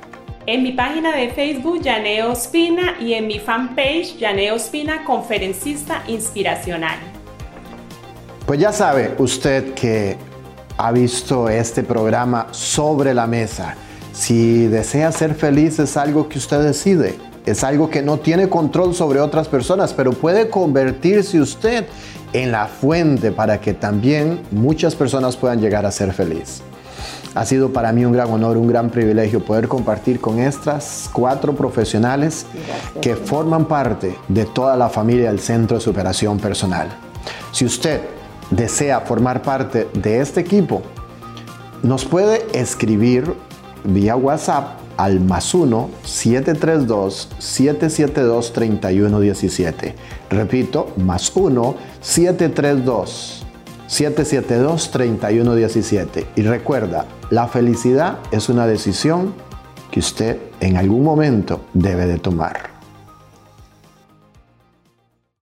[0.48, 6.96] En mi página de Facebook Yaneo Spina y en mi fanpage Yaneo Spina, conferencista inspiracional.
[8.46, 10.16] Pues ya sabe usted que
[10.78, 13.74] ha visto este programa sobre la mesa.
[14.14, 17.16] Si desea ser feliz es algo que usted decide.
[17.44, 21.84] Es algo que no tiene control sobre otras personas, pero puede convertirse usted
[22.32, 26.62] en la fuente para que también muchas personas puedan llegar a ser feliz.
[27.38, 31.54] Ha sido para mí un gran honor, un gran privilegio poder compartir con estas cuatro
[31.54, 32.46] profesionales
[33.00, 36.88] que forman parte de toda la familia del Centro de Superación Personal.
[37.52, 38.00] Si usted
[38.50, 40.82] desea formar parte de este equipo,
[41.84, 43.32] nos puede escribir
[43.84, 49.94] vía WhatsApp al más 1 732 772 3117.
[50.28, 53.46] Repito, más 1 732
[53.88, 56.26] 772-3117.
[56.36, 59.34] Y recuerda, la felicidad es una decisión
[59.90, 62.77] que usted en algún momento debe de tomar.